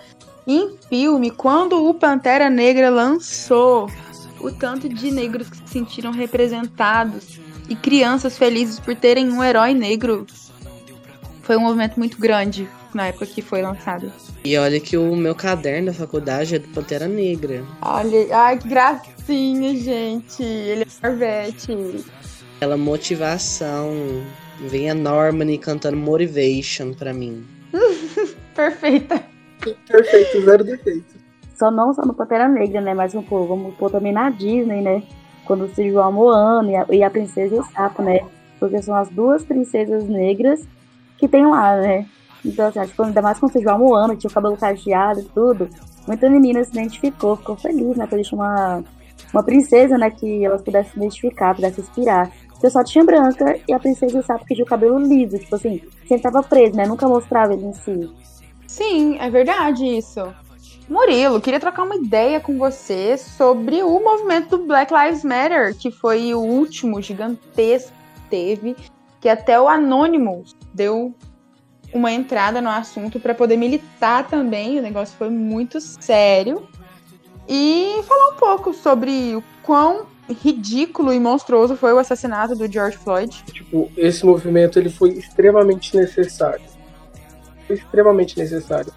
em 0.47 0.77
filme. 0.89 1.31
Quando 1.31 1.87
o 1.87 1.93
Pantera 1.93 2.49
Negra 2.49 2.89
lançou, 2.89 3.89
o 4.39 4.51
tanto 4.51 4.87
de 4.87 5.11
negros 5.11 5.49
que 5.49 5.57
se 5.57 5.67
sentiram 5.67 6.11
representados 6.11 7.39
e 7.67 7.75
crianças 7.75 8.37
felizes 8.37 8.79
por 8.79 8.95
terem 8.95 9.31
um 9.31 9.43
herói 9.43 9.73
negro 9.73 10.25
foi 11.43 11.57
um 11.57 11.61
movimento 11.61 11.97
muito 11.97 12.19
grande 12.19 12.69
na 12.93 13.07
época 13.07 13.25
que 13.25 13.41
foi 13.41 13.61
lançado. 13.61 14.11
E 14.43 14.57
olha 14.57 14.79
que 14.79 14.97
o 14.97 15.15
meu 15.15 15.35
caderno 15.35 15.87
da 15.87 15.93
faculdade 15.93 16.55
é 16.55 16.59
do 16.59 16.67
Pantera 16.69 17.07
Negra. 17.07 17.63
Olha, 17.81 18.35
ai 18.35 18.57
que 18.57 18.67
gracinha, 18.67 19.75
gente. 19.75 20.43
Ele 20.43 20.83
é 20.83 21.07
Marvete. 21.07 22.05
Aquela 22.55 22.77
motivação. 22.77 24.23
Vem 24.61 24.89
a 24.89 24.93
Normani 24.93 25.57
cantando 25.57 25.97
Motivation 25.97 26.93
pra 26.93 27.13
mim. 27.13 27.45
Perfeita. 28.55 29.23
Perfeito, 29.87 30.41
zero 30.41 30.63
defeito. 30.63 31.19
Só 31.55 31.69
não 31.69 31.93
só 31.93 32.05
no 32.05 32.13
Pantera 32.13 32.47
Negra, 32.47 32.81
né? 32.81 32.93
Mas 32.93 33.13
pô, 33.13 33.45
vamos 33.45 33.75
pôr 33.75 33.91
também 33.91 34.13
na 34.13 34.29
Disney, 34.29 34.81
né? 34.81 35.03
Quando 35.45 35.67
se 35.73 35.89
João 35.91 36.11
Moana 36.11 36.71
e 36.71 36.75
a, 36.75 36.85
e 36.91 37.03
a 37.03 37.09
Princesa 37.09 37.55
e 37.55 37.59
o 37.59 37.63
Sapo, 37.63 38.01
né? 38.01 38.19
Porque 38.59 38.81
são 38.81 38.95
as 38.95 39.09
duas 39.09 39.43
princesas 39.43 40.05
negras 40.05 40.65
que 41.17 41.27
tem 41.27 41.45
lá, 41.45 41.75
né? 41.77 42.05
Então, 42.45 42.67
assim, 42.67 42.79
acho 42.79 42.93
que 42.93 43.01
ainda 43.01 43.21
mais 43.21 43.39
quando 43.39 43.51
você 43.51 43.61
João 43.61 43.79
Moana, 43.79 44.15
tinha 44.15 44.29
o 44.29 44.33
cabelo 44.33 44.55
cacheado 44.55 45.19
e 45.19 45.23
tudo, 45.23 45.69
muita 46.07 46.29
menina 46.29 46.63
se 46.63 46.71
identificou, 46.71 47.35
ficou 47.35 47.57
feliz, 47.57 47.97
né? 47.97 48.07
Que 48.07 48.15
eles 48.15 48.31
uma, 48.31 48.83
uma 49.33 49.43
princesa, 49.43 49.97
né? 49.97 50.09
Que 50.09 50.45
elas 50.45 50.61
pudessem 50.61 50.91
se 50.91 50.97
identificar, 50.97 51.55
pudessem 51.55 51.83
inspirar. 51.83 52.31
Eu 52.61 52.69
só 52.69 52.83
tinha 52.83 53.03
branca 53.03 53.59
e 53.67 53.73
a 53.73 53.79
princesa 53.79 54.21
sabe 54.21 54.45
que 54.45 54.53
tinha 54.53 54.65
o 54.65 54.67
cabelo 54.67 54.99
liso, 54.99 55.39
tipo 55.39 55.55
assim, 55.55 55.81
sempre 56.07 56.23
tava 56.23 56.43
preso, 56.43 56.75
né? 56.75 56.85
Nunca 56.85 57.07
mostrava 57.07 57.53
ele 57.53 57.65
em 57.65 57.73
si. 57.73 58.11
Sim, 58.67 59.17
é 59.19 59.29
verdade 59.29 59.85
isso. 59.85 60.21
Murilo, 60.89 61.39
queria 61.39 61.59
trocar 61.59 61.83
uma 61.83 61.95
ideia 61.95 62.39
com 62.39 62.57
você 62.57 63.15
sobre 63.17 63.83
o 63.83 63.99
movimento 64.03 64.57
do 64.57 64.65
Black 64.65 64.91
Lives 64.93 65.23
Matter, 65.23 65.77
que 65.77 65.91
foi 65.91 66.33
o 66.33 66.39
último 66.39 67.01
gigantesco 67.01 67.93
que 68.15 68.21
teve, 68.29 68.75
que 69.21 69.29
até 69.29 69.59
o 69.59 69.67
Anonymous 69.67 70.55
deu 70.73 71.13
uma 71.93 72.11
entrada 72.11 72.59
no 72.59 72.69
assunto 72.69 73.19
para 73.19 73.35
poder 73.35 73.55
militar 73.57 74.27
também. 74.27 74.79
O 74.79 74.81
negócio 74.81 75.15
foi 75.17 75.29
muito 75.29 75.79
sério. 75.79 76.67
E 77.47 78.01
falar 78.07 78.29
um 78.29 78.35
pouco 78.35 78.73
sobre 78.73 79.35
o 79.35 79.43
quão 79.63 80.05
ridículo 80.33 81.13
e 81.13 81.19
monstruoso 81.19 81.75
foi 81.75 81.93
o 81.93 81.97
assassinato 81.97 82.55
do 82.55 82.71
George 82.71 82.97
Floyd. 82.97 83.43
Tipo, 83.51 83.91
esse 83.97 84.25
movimento 84.25 84.79
ele 84.79 84.89
foi 84.89 85.11
extremamente 85.11 85.95
necessário. 85.95 86.65
Foi 87.67 87.75
extremamente 87.75 88.37
necessário. 88.37 88.91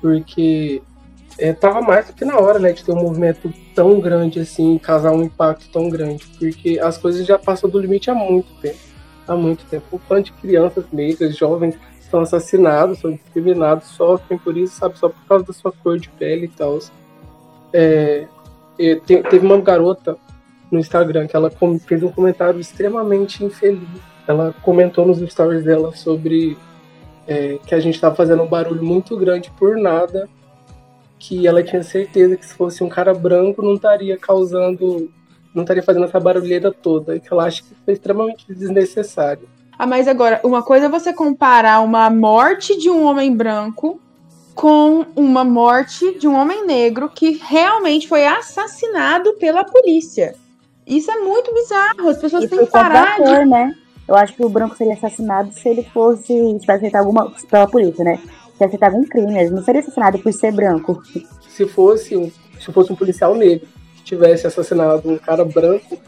Porque 0.00 0.82
é, 1.38 1.52
tava 1.52 1.80
mais 1.80 2.06
do 2.06 2.12
que 2.12 2.24
na 2.24 2.38
hora, 2.38 2.58
né, 2.58 2.72
de 2.72 2.84
ter 2.84 2.92
um 2.92 3.02
movimento 3.02 3.52
tão 3.74 4.00
grande 4.00 4.40
assim, 4.40 4.78
causar 4.78 5.12
um 5.12 5.22
impacto 5.22 5.68
tão 5.70 5.88
grande. 5.88 6.26
Porque 6.38 6.78
as 6.78 6.96
coisas 6.96 7.26
já 7.26 7.38
passam 7.38 7.68
do 7.68 7.78
limite 7.78 8.10
há 8.10 8.14
muito 8.14 8.52
tempo. 8.60 8.78
Há 9.26 9.34
muito 9.34 9.64
tempo. 9.66 9.84
O 9.92 9.98
quanto 9.98 10.26
de 10.26 10.32
crianças 10.32 10.84
negras, 10.92 11.36
jovens, 11.36 11.76
são 12.10 12.20
assassinados, 12.20 13.00
são 13.00 13.12
discriminados, 13.12 13.88
sofrem 13.88 14.38
por 14.38 14.56
isso, 14.56 14.74
sabe, 14.76 14.98
só 14.98 15.08
por 15.08 15.22
causa 15.28 15.44
da 15.44 15.52
sua 15.52 15.72
cor 15.72 15.98
de 15.98 16.08
pele 16.08 16.46
e 16.46 16.48
tal. 16.48 16.78
É, 17.72 18.26
teve 18.76 19.44
uma 19.44 19.60
garota 19.60 20.16
no 20.70 20.78
Instagram 20.78 21.26
que 21.26 21.36
ela 21.36 21.50
fez 21.86 22.02
um 22.02 22.10
comentário 22.10 22.60
extremamente 22.60 23.44
infeliz. 23.44 23.88
Ela 24.26 24.54
comentou 24.62 25.06
nos 25.06 25.18
stories 25.18 25.64
dela 25.64 25.94
sobre 25.94 26.56
é, 27.26 27.58
que 27.66 27.74
a 27.74 27.80
gente 27.80 27.94
estava 27.94 28.14
fazendo 28.14 28.42
um 28.42 28.46
barulho 28.48 28.82
muito 28.82 29.16
grande 29.16 29.50
por 29.58 29.76
nada, 29.76 30.28
que 31.18 31.46
ela 31.46 31.62
tinha 31.62 31.82
certeza 31.82 32.36
que 32.36 32.46
se 32.46 32.54
fosse 32.54 32.82
um 32.82 32.88
cara 32.88 33.12
branco 33.12 33.62
não 33.62 33.74
estaria 33.74 34.16
causando, 34.16 35.10
não 35.54 35.62
estaria 35.62 35.82
fazendo 35.82 36.04
essa 36.04 36.20
barulheira 36.20 36.72
toda, 36.72 37.16
e 37.16 37.20
que 37.20 37.32
ela 37.32 37.44
acha 37.44 37.62
que 37.62 37.74
foi 37.84 37.94
extremamente 37.94 38.46
desnecessário. 38.48 39.48
Ah, 39.78 39.86
mas 39.86 40.08
agora, 40.08 40.40
uma 40.42 40.62
coisa 40.62 40.86
é 40.86 40.88
você 40.88 41.12
comparar 41.12 41.80
uma 41.80 42.10
morte 42.10 42.76
de 42.76 42.90
um 42.90 43.04
homem 43.04 43.34
branco 43.34 44.00
com 44.54 45.06
uma 45.14 45.44
morte 45.44 46.18
de 46.18 46.26
um 46.26 46.34
homem 46.34 46.66
negro 46.66 47.08
que 47.08 47.38
realmente 47.40 48.08
foi 48.08 48.26
assassinado 48.26 49.34
pela 49.34 49.62
polícia. 49.62 50.34
Isso 50.88 51.10
é 51.10 51.16
muito 51.16 51.52
bizarro. 51.52 52.08
As 52.08 52.18
pessoas 52.18 52.48
têm 52.48 52.58
que 52.58 52.66
parar. 52.66 53.18
Cor, 53.18 53.44
né? 53.46 53.76
Eu 54.08 54.16
acho 54.16 54.34
que 54.34 54.42
o 54.42 54.48
branco 54.48 54.74
seria 54.74 54.94
assassinado 54.94 55.52
se 55.52 55.68
ele 55.68 55.82
fosse. 55.82 56.32
tivesse 56.58 56.80
feito 56.80 56.94
alguma. 56.94 57.30
pela 57.50 57.68
polícia, 57.68 58.02
né? 58.02 58.18
Se 58.56 58.68
feito 58.68 58.82
algum 58.82 59.04
crime. 59.04 59.38
Ele 59.38 59.50
não 59.50 59.62
seria 59.62 59.82
assassinado 59.82 60.18
por 60.18 60.32
ser 60.32 60.50
branco. 60.50 61.02
Se 61.50 61.66
fosse 61.66 62.16
um, 62.16 62.30
se 62.58 62.72
fosse 62.72 62.90
um 62.90 62.96
policial 62.96 63.34
negro 63.34 63.68
que 63.96 64.02
tivesse 64.02 64.46
assassinado 64.46 65.10
um 65.10 65.18
cara 65.18 65.44
branco, 65.44 65.98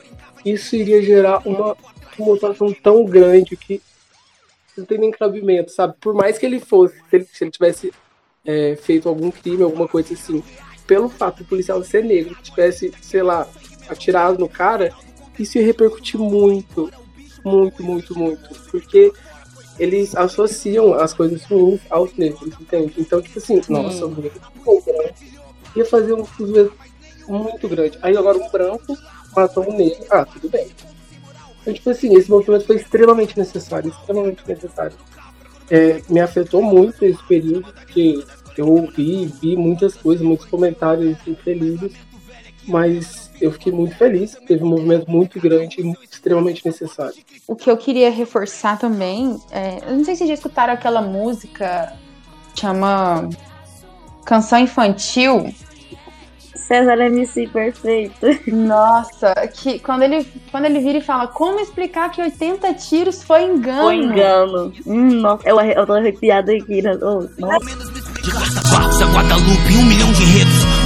isso 0.44 0.74
iria 0.74 1.02
gerar 1.02 1.46
uma 1.46 1.76
tumultuação 2.16 2.72
tão 2.72 3.04
grande 3.04 3.56
que 3.56 3.82
não 4.76 4.86
tem 4.86 4.98
nem 4.98 5.10
cabimento, 5.10 5.70
sabe? 5.70 5.94
Por 6.00 6.14
mais 6.14 6.38
que 6.38 6.46
ele 6.46 6.58
fosse, 6.58 6.94
se 7.10 7.16
ele, 7.16 7.24
se 7.30 7.44
ele 7.44 7.50
tivesse 7.50 7.92
é, 8.46 8.76
feito 8.76 9.08
algum 9.08 9.30
crime, 9.30 9.62
alguma 9.62 9.86
coisa 9.86 10.14
assim, 10.14 10.42
pelo 10.86 11.08
fato 11.08 11.38
do 11.38 11.44
policial 11.44 11.82
ser 11.84 12.04
negro, 12.04 12.34
tivesse, 12.42 12.92
sei 13.02 13.22
lá, 13.22 13.46
atirado 13.90 14.38
no 14.38 14.48
cara, 14.48 14.92
isso 15.38 15.58
ia 15.58 15.64
repercutir 15.64 16.18
muito, 16.20 16.90
muito, 17.44 17.82
muito, 17.82 18.18
muito. 18.18 18.54
Porque 18.70 19.12
eles 19.78 20.14
associam 20.14 20.94
as 20.94 21.14
coisas 21.14 21.42
ruins 21.44 21.80
aos 21.88 22.14
negros, 22.14 22.54
entende? 22.60 22.94
Então, 22.98 23.20
tipo 23.22 23.38
assim, 23.38 23.60
nossa, 23.68 24.06
o 24.06 24.10
negro 24.10 24.40
né? 24.86 25.10
ia 25.74 25.84
fazer 25.86 26.12
um 26.12 26.24
muito 27.28 27.68
grande. 27.68 27.98
Aí 28.02 28.16
agora 28.16 28.36
um 28.36 28.50
branco 28.50 28.96
matou 29.34 29.70
um 29.70 29.76
negro, 29.76 30.04
ah, 30.10 30.24
tudo 30.24 30.48
bem. 30.48 30.68
Então, 31.60 31.72
tipo 31.72 31.90
assim, 31.90 32.14
esse 32.16 32.30
movimento 32.30 32.66
foi 32.66 32.76
extremamente 32.76 33.38
necessário, 33.38 33.90
extremamente 33.90 34.42
necessário. 34.46 34.96
É, 35.70 36.02
me 36.08 36.20
afetou 36.20 36.62
muito 36.62 37.04
esse 37.04 37.22
período, 37.24 37.72
porque 37.72 38.24
eu 38.56 38.66
ouvi, 38.66 39.26
vi 39.40 39.56
muitas 39.56 39.94
coisas, 39.94 40.26
muitos 40.26 40.46
comentários 40.46 41.16
infelizes, 41.26 41.92
mas 42.66 43.30
eu 43.40 43.50
fiquei 43.52 43.72
muito 43.72 43.96
feliz, 43.96 44.36
teve 44.46 44.62
um 44.62 44.68
movimento 44.68 45.10
muito 45.10 45.40
grande 45.40 45.80
e 45.80 45.94
extremamente 46.04 46.64
necessário. 46.64 47.14
O 47.46 47.56
que 47.56 47.70
eu 47.70 47.76
queria 47.76 48.10
reforçar 48.10 48.78
também, 48.78 49.40
é, 49.50 49.78
eu 49.86 49.96
não 49.96 50.04
sei 50.04 50.14
se 50.14 50.26
já 50.26 50.34
escutaram 50.34 50.74
aquela 50.74 51.00
música, 51.00 51.92
chama 52.54 53.28
Canção 54.24 54.58
Infantil, 54.58 55.52
César 56.54 57.00
MC 57.00 57.48
perfeito. 57.48 58.26
Nossa, 58.46 59.34
que 59.52 59.80
quando 59.80 60.02
ele, 60.02 60.24
quando 60.52 60.66
ele 60.66 60.78
vira 60.78 60.98
e 60.98 61.00
fala 61.00 61.26
como 61.26 61.58
explicar 61.58 62.10
que 62.10 62.22
80 62.22 62.74
tiros 62.74 63.24
foi 63.24 63.42
engano. 63.42 63.82
Foi 63.82 63.96
engano. 63.96 64.72
Hum, 64.86 65.20
nossa, 65.20 65.48
eu, 65.48 65.60
eu 65.60 65.84
tô 65.84 65.94
arrepiada 65.94 66.52
aqui. 66.52 66.80
Né? 66.80 66.92
Oh, 67.02 67.26
de 68.22 68.30
Guarda 68.30 69.06
Guadalupe, 69.06 69.76
um 69.76 69.84
milhão 69.84 70.12
de 70.12 70.24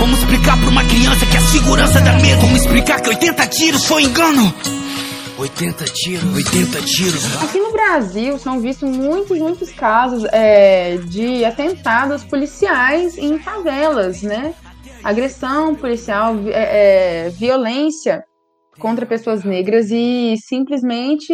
Como 0.04 0.16
explicar 0.16 0.60
pra 0.60 0.68
uma 0.68 0.84
criança 0.84 1.24
que 1.24 1.34
a 1.34 1.40
segurança 1.40 1.98
dá 1.98 2.12
medo? 2.20 2.38
Como 2.38 2.54
explicar 2.54 3.00
que 3.00 3.08
80 3.08 3.46
tiros 3.46 3.86
foi 3.86 4.02
engano? 4.02 4.52
80 5.38 5.84
tiros, 5.86 6.34
80 6.34 6.82
tiros. 6.82 7.42
Aqui 7.42 7.58
no 7.58 7.72
Brasil 7.72 8.38
são 8.38 8.60
vistos 8.60 8.86
muitos, 8.94 9.38
muitos 9.38 9.72
casos 9.72 10.26
é, 10.30 10.98
de 10.98 11.42
atentados 11.42 12.22
policiais 12.22 13.16
em 13.16 13.38
favelas, 13.38 14.20
né? 14.20 14.54
agressão 15.02 15.74
policial, 15.74 16.36
é, 16.48 17.28
é, 17.28 17.30
violência 17.30 18.22
contra 18.78 19.06
pessoas 19.06 19.42
negras 19.42 19.90
e 19.90 20.34
simplesmente 20.36 21.32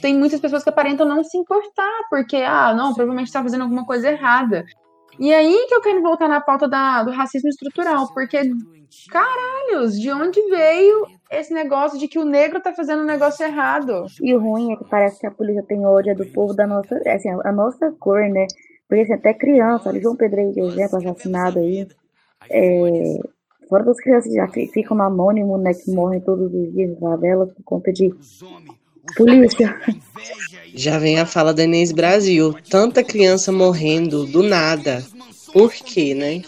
tem 0.00 0.16
muitas 0.16 0.38
pessoas 0.38 0.62
que 0.62 0.70
aparentam 0.70 1.08
não 1.08 1.24
se 1.24 1.36
importar, 1.36 2.04
porque, 2.08 2.36
ah, 2.36 2.72
não, 2.72 2.94
provavelmente 2.94 3.26
está 3.26 3.42
fazendo 3.42 3.62
alguma 3.62 3.84
coisa 3.84 4.12
errada. 4.12 4.64
E 5.18 5.34
aí 5.34 5.66
que 5.68 5.74
eu 5.74 5.80
quero 5.80 6.02
voltar 6.02 6.28
na 6.28 6.40
pauta 6.40 6.68
da, 6.68 7.02
do 7.02 7.10
racismo 7.10 7.48
estrutural, 7.48 8.12
porque, 8.14 8.38
caralhos, 9.10 9.98
de 10.00 10.10
onde 10.12 10.40
veio 10.48 11.06
esse 11.30 11.52
negócio 11.52 11.98
de 11.98 12.06
que 12.06 12.18
o 12.18 12.24
negro 12.24 12.60
tá 12.60 12.72
fazendo 12.72 13.02
um 13.02 13.06
negócio 13.06 13.44
errado? 13.44 14.06
E 14.22 14.34
o 14.34 14.38
ruim 14.38 14.72
é 14.72 14.76
que 14.76 14.84
parece 14.84 15.20
que 15.20 15.26
a 15.26 15.30
polícia 15.30 15.62
tem 15.62 15.84
ódio 15.84 16.16
do 16.16 16.26
povo 16.26 16.54
da 16.54 16.66
nossa, 16.66 16.96
assim, 17.06 17.28
a 17.28 17.52
nossa 17.52 17.92
cor, 17.98 18.20
né? 18.28 18.46
Porque 18.88 19.02
assim, 19.02 19.12
até 19.12 19.34
criança, 19.34 19.98
João 20.00 20.16
Pedreiro, 20.16 20.58
exemplo, 20.58 20.98
assassinado 20.98 21.58
aí, 21.58 21.86
é, 22.50 23.18
fora 23.68 23.84
das 23.84 24.00
crianças 24.00 24.32
já 24.32 24.48
ficam 24.48 24.96
no 24.96 25.02
anônimo, 25.02 25.58
né, 25.58 25.74
que 25.74 25.90
morrem 25.90 26.20
todos 26.20 26.52
os 26.52 26.72
dias 26.72 26.98
na 26.98 27.10
favela 27.10 27.46
por 27.46 27.62
conta 27.64 27.92
de 27.92 28.10
polícia. 29.16 29.80
Já 30.74 30.98
vem 30.98 31.18
a 31.18 31.26
fala 31.26 31.54
da 31.54 31.64
Inês 31.64 31.92
Brasil. 31.92 32.54
Tanta 32.68 33.02
criança 33.02 33.50
morrendo 33.50 34.26
do 34.26 34.42
nada. 34.42 35.04
Por 35.52 35.72
quê, 35.72 36.14
né? 36.14 36.42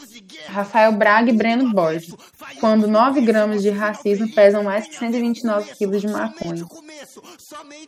Rafael 0.47 0.93
Braga 0.93 1.31
e 1.31 1.35
Breno 1.35 1.73
Borges. 1.73 2.15
Quando 2.59 2.87
9 2.87 3.21
gramas 3.21 3.63
de 3.63 3.71
racismo 3.71 4.29
pesam 4.35 4.63
mais 4.65 4.87
que 4.87 4.97
129 4.97 5.75
quilos 5.75 6.01
de 6.01 6.09
maconha. 6.09 6.65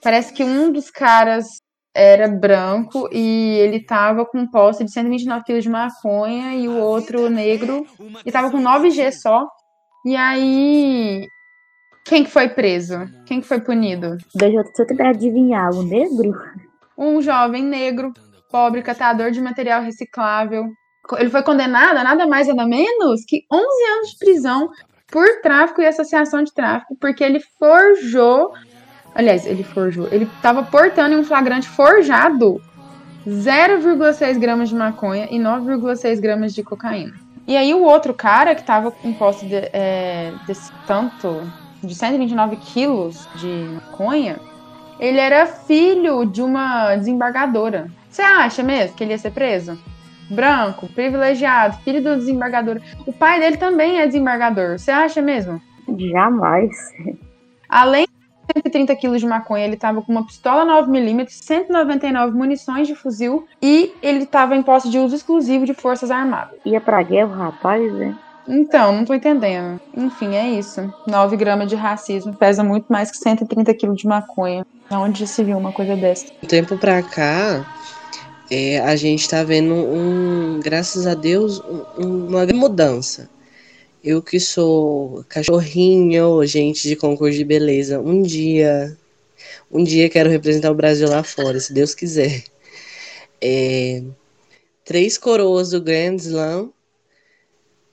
Parece 0.02 0.32
que 0.32 0.44
um 0.44 0.72
dos 0.72 0.90
caras 0.90 1.46
era 1.94 2.26
branco 2.26 3.08
e 3.12 3.58
ele 3.58 3.84
tava 3.84 4.24
com 4.24 4.46
posse 4.46 4.84
de 4.84 4.90
129 4.90 5.44
quilos 5.44 5.64
de 5.64 5.68
maconha 5.68 6.54
e 6.54 6.68
o 6.68 6.76
outro 6.78 7.28
negro 7.28 7.86
e 8.24 8.32
tava 8.32 8.50
com 8.50 8.62
9G 8.62 9.12
só. 9.12 9.46
E 10.06 10.16
aí, 10.16 11.26
quem 12.04 12.24
que 12.24 12.30
foi 12.30 12.48
preso? 12.48 13.08
Quem 13.26 13.40
que 13.40 13.46
foi 13.46 13.60
punido? 13.60 14.16
Deixa 14.34 14.64
eu 14.78 14.86
tentar 14.86 15.10
adivinhar, 15.10 15.70
o 15.70 15.82
negro? 15.82 16.34
Um 16.96 17.22
jovem 17.22 17.62
negro, 17.64 18.12
pobre, 18.50 18.82
catador 18.82 19.30
de 19.30 19.40
material 19.40 19.82
reciclável. 19.82 20.66
Ele 21.18 21.30
foi 21.30 21.42
condenado 21.42 21.96
a 21.96 22.04
nada 22.04 22.26
mais 22.26 22.48
nada 22.48 22.66
menos 22.66 23.24
que 23.26 23.44
11 23.50 23.64
anos 23.96 24.10
de 24.10 24.18
prisão 24.18 24.70
por 25.10 25.26
tráfico 25.42 25.82
e 25.82 25.86
associação 25.86 26.42
de 26.42 26.52
tráfico, 26.52 26.96
porque 27.00 27.22
ele 27.22 27.40
forjou 27.58 28.52
Aliás, 29.14 29.46
ele 29.46 29.62
forjou. 29.62 30.08
Ele 30.10 30.24
estava 30.24 30.62
portando 30.62 31.14
em 31.14 31.18
um 31.18 31.24
flagrante 31.24 31.68
forjado 31.68 32.60
0,6 33.26 34.38
gramas 34.38 34.68
de 34.70 34.74
maconha 34.74 35.28
e 35.30 35.38
9,6 35.38 36.20
gramas 36.20 36.54
de 36.54 36.62
cocaína. 36.62 37.12
E 37.46 37.56
aí 37.56 37.74
o 37.74 37.82
outro 37.82 38.14
cara 38.14 38.54
que 38.54 38.60
estava 38.60 38.90
com 38.90 39.12
posse 39.12 39.46
de, 39.46 39.56
é, 39.56 40.32
desse 40.46 40.72
tanto, 40.86 41.42
de 41.82 41.94
129 41.94 42.56
quilos 42.56 43.28
de 43.36 43.46
maconha, 43.74 44.38
ele 44.98 45.18
era 45.18 45.46
filho 45.46 46.24
de 46.24 46.42
uma 46.42 46.94
desembargadora. 46.96 47.90
Você 48.08 48.22
acha 48.22 48.62
mesmo 48.62 48.96
que 48.96 49.02
ele 49.02 49.12
ia 49.12 49.18
ser 49.18 49.32
preso? 49.32 49.78
Branco, 50.30 50.86
privilegiado, 50.88 51.78
filho 51.78 52.02
do 52.02 52.16
desembargador. 52.16 52.80
O 53.06 53.12
pai 53.12 53.40
dele 53.40 53.56
também 53.56 53.98
é 53.98 54.06
desembargador. 54.06 54.78
Você 54.78 54.90
acha 54.90 55.20
mesmo? 55.20 55.60
Jamais. 55.98 56.70
Além 57.68 58.06
130 58.54 58.94
quilos 58.96 59.20
de 59.20 59.26
maconha, 59.26 59.64
ele 59.64 59.76
tava 59.76 60.02
com 60.02 60.12
uma 60.12 60.26
pistola 60.26 60.64
9mm, 60.84 61.28
199 61.28 62.36
munições 62.36 62.86
de 62.86 62.94
fuzil 62.94 63.46
e 63.60 63.92
ele 64.02 64.26
tava 64.26 64.54
em 64.54 64.62
posse 64.62 64.90
de 64.90 64.98
uso 64.98 65.16
exclusivo 65.16 65.64
de 65.64 65.74
forças 65.74 66.10
armadas. 66.10 66.58
Ia 66.64 66.80
pra 66.80 67.02
guerra, 67.02 67.46
rapaz, 67.46 67.92
né? 67.92 68.16
Então, 68.46 68.92
não 68.92 69.04
tô 69.04 69.14
entendendo. 69.14 69.80
Enfim, 69.96 70.34
é 70.34 70.50
isso. 70.50 70.92
9 71.06 71.36
gramas 71.36 71.68
de 71.68 71.76
racismo 71.76 72.34
pesa 72.34 72.64
muito 72.64 72.86
mais 72.88 73.10
que 73.10 73.16
130 73.16 73.72
quilos 73.74 73.96
de 73.96 74.06
maconha. 74.06 74.66
Onde 74.90 75.26
se 75.26 75.42
viu 75.42 75.56
uma 75.56 75.72
coisa 75.72 75.96
dessa? 75.96 76.26
Um 76.42 76.46
tempo 76.46 76.76
pra 76.76 77.02
cá, 77.02 77.64
é, 78.50 78.80
a 78.80 78.94
gente 78.96 79.28
tá 79.28 79.42
vendo 79.42 79.72
um, 79.74 80.60
graças 80.62 81.06
a 81.06 81.14
Deus, 81.14 81.60
um, 81.98 82.26
uma 82.28 82.44
mudança. 82.46 83.30
Eu 84.04 84.20
que 84.20 84.40
sou 84.40 85.24
cachorrinho, 85.28 86.44
gente 86.44 86.88
de 86.88 86.96
concurso 86.96 87.38
de 87.38 87.44
beleza, 87.44 88.00
um 88.00 88.20
dia, 88.20 88.96
um 89.70 89.82
dia 89.84 90.10
quero 90.10 90.28
representar 90.28 90.70
o 90.70 90.74
Brasil 90.74 91.08
lá 91.08 91.22
fora, 91.22 91.58
se 91.60 91.72
Deus 91.72 91.94
quiser. 91.94 92.42
É, 93.40 94.02
três 94.84 95.16
coroas 95.16 95.70
do 95.70 95.80
Grand 95.80 96.16
Slam 96.16 96.70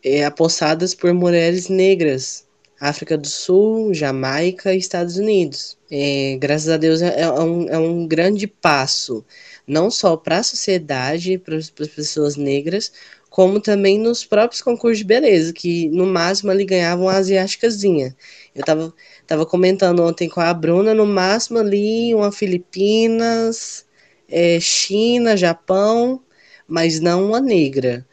é, 0.03 0.25
apossadas 0.25 0.93
por 0.93 1.13
mulheres 1.13 1.69
negras, 1.69 2.47
África 2.79 3.17
do 3.17 3.27
Sul, 3.27 3.93
Jamaica 3.93 4.73
e 4.73 4.77
Estados 4.77 5.17
Unidos. 5.17 5.77
É, 5.91 6.37
graças 6.39 6.69
a 6.69 6.77
Deus 6.77 7.01
é, 7.01 7.21
é, 7.21 7.31
um, 7.31 7.69
é 7.69 7.77
um 7.77 8.07
grande 8.07 8.47
passo, 8.47 9.25
não 9.67 9.91
só 9.91 10.15
para 10.15 10.39
a 10.39 10.43
sociedade, 10.43 11.37
para 11.37 11.57
as 11.57 11.69
pessoas 11.69 12.35
negras, 12.37 12.91
como 13.29 13.59
também 13.59 13.99
nos 13.99 14.25
próprios 14.25 14.61
concursos 14.61 14.99
de 14.99 15.03
beleza, 15.03 15.53
que 15.53 15.87
no 15.89 16.05
máximo 16.05 16.51
ali 16.51 16.65
ganhavam 16.65 17.05
uma 17.05 17.13
asiáticazinha. 17.13 18.15
Eu 18.55 18.63
tava, 18.65 18.93
tava 19.27 19.45
comentando 19.45 20.03
ontem 20.03 20.27
com 20.27 20.41
a 20.41 20.53
Bruna, 20.53 20.93
no 20.93 21.05
máximo 21.05 21.59
ali 21.59 22.13
uma 22.15 22.31
Filipinas, 22.31 23.85
é, 24.27 24.59
China, 24.59 25.37
Japão, 25.37 26.21
mas 26.67 26.99
não 26.99 27.27
uma 27.27 27.41
negra. 27.41 28.05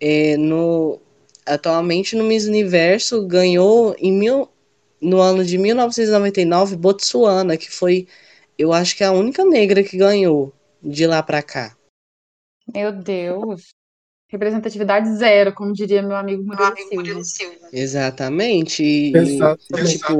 É, 0.00 0.36
no, 0.36 1.00
atualmente 1.50 2.14
no 2.14 2.24
Miss 2.24 2.46
Universo 2.46 3.26
ganhou 3.26 3.94
em 3.98 4.12
mil, 4.12 4.48
no 5.00 5.20
ano 5.20 5.44
de 5.44 5.58
1999 5.58 6.76
Botsuana, 6.76 7.56
que 7.56 7.70
foi, 7.70 8.06
eu 8.56 8.72
acho 8.72 8.96
que 8.96 9.02
é 9.02 9.06
a 9.06 9.12
única 9.12 9.44
negra 9.44 9.82
que 9.82 9.96
ganhou 9.96 10.52
de 10.82 11.06
lá 11.06 11.22
para 11.22 11.42
cá. 11.42 11.76
Meu 12.72 12.92
Deus. 12.92 13.68
Representatividade 14.28 15.16
zero, 15.16 15.52
como 15.52 15.72
diria 15.72 16.02
meu 16.02 16.16
amigo 16.16 16.44
Murilo, 16.44 17.24
Silva. 17.24 17.68
Exatamente. 17.72 18.84
E, 18.84 19.12
Exatamente. 19.16 19.98
tipo, 19.98 20.12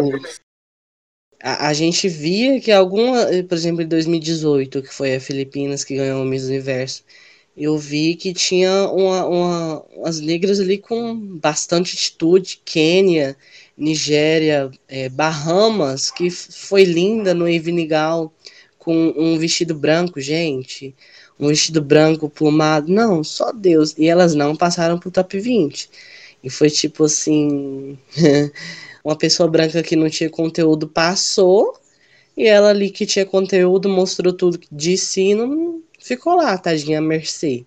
a, 1.40 1.68
a, 1.68 1.72
gente 1.72 2.08
via 2.08 2.60
que 2.60 2.72
alguma, 2.72 3.26
por 3.48 3.54
exemplo, 3.54 3.82
em 3.82 3.86
2018, 3.86 4.82
que 4.82 4.92
foi 4.92 5.14
a 5.14 5.20
Filipinas 5.20 5.84
que 5.84 5.94
ganhou 5.94 6.22
o 6.22 6.26
Miss 6.26 6.44
Universo, 6.44 7.04
eu 7.56 7.76
vi 7.76 8.14
que 8.14 8.32
tinha 8.32 8.88
uma, 8.88 9.26
uma, 9.26 9.82
umas 9.96 10.20
negras 10.20 10.60
ali 10.60 10.78
com 10.78 11.14
bastante 11.38 11.94
atitude, 11.96 12.60
Quênia, 12.64 13.36
Nigéria, 13.76 14.70
é, 14.88 15.08
Bahamas, 15.08 16.10
que 16.10 16.30
foi 16.30 16.84
linda 16.84 17.34
no 17.34 17.48
Evinigal, 17.48 18.32
com 18.78 19.12
um 19.16 19.38
vestido 19.38 19.74
branco, 19.74 20.20
gente 20.20 20.94
um 21.40 21.48
vestido 21.48 21.80
branco 21.80 22.28
plumado. 22.28 22.92
Não, 22.92 23.24
só 23.24 23.50
Deus. 23.50 23.94
E 23.96 24.06
elas 24.06 24.34
não 24.34 24.54
passaram 24.54 24.98
pro 24.98 25.10
top 25.10 25.40
20. 25.40 25.88
E 26.44 26.50
foi 26.50 26.68
tipo 26.70 27.04
assim: 27.04 27.98
uma 29.02 29.16
pessoa 29.16 29.48
branca 29.48 29.82
que 29.82 29.96
não 29.96 30.10
tinha 30.10 30.28
conteúdo 30.28 30.86
passou, 30.86 31.74
e 32.36 32.46
ela 32.46 32.70
ali 32.70 32.90
que 32.90 33.06
tinha 33.06 33.24
conteúdo 33.24 33.88
mostrou 33.88 34.32
tudo 34.32 34.60
de 34.70 34.96
si, 34.98 35.34
não 35.34 35.82
ficou 36.00 36.34
lá, 36.34 36.56
tadinha, 36.58 36.98
a 36.98 37.02
mercê. 37.02 37.64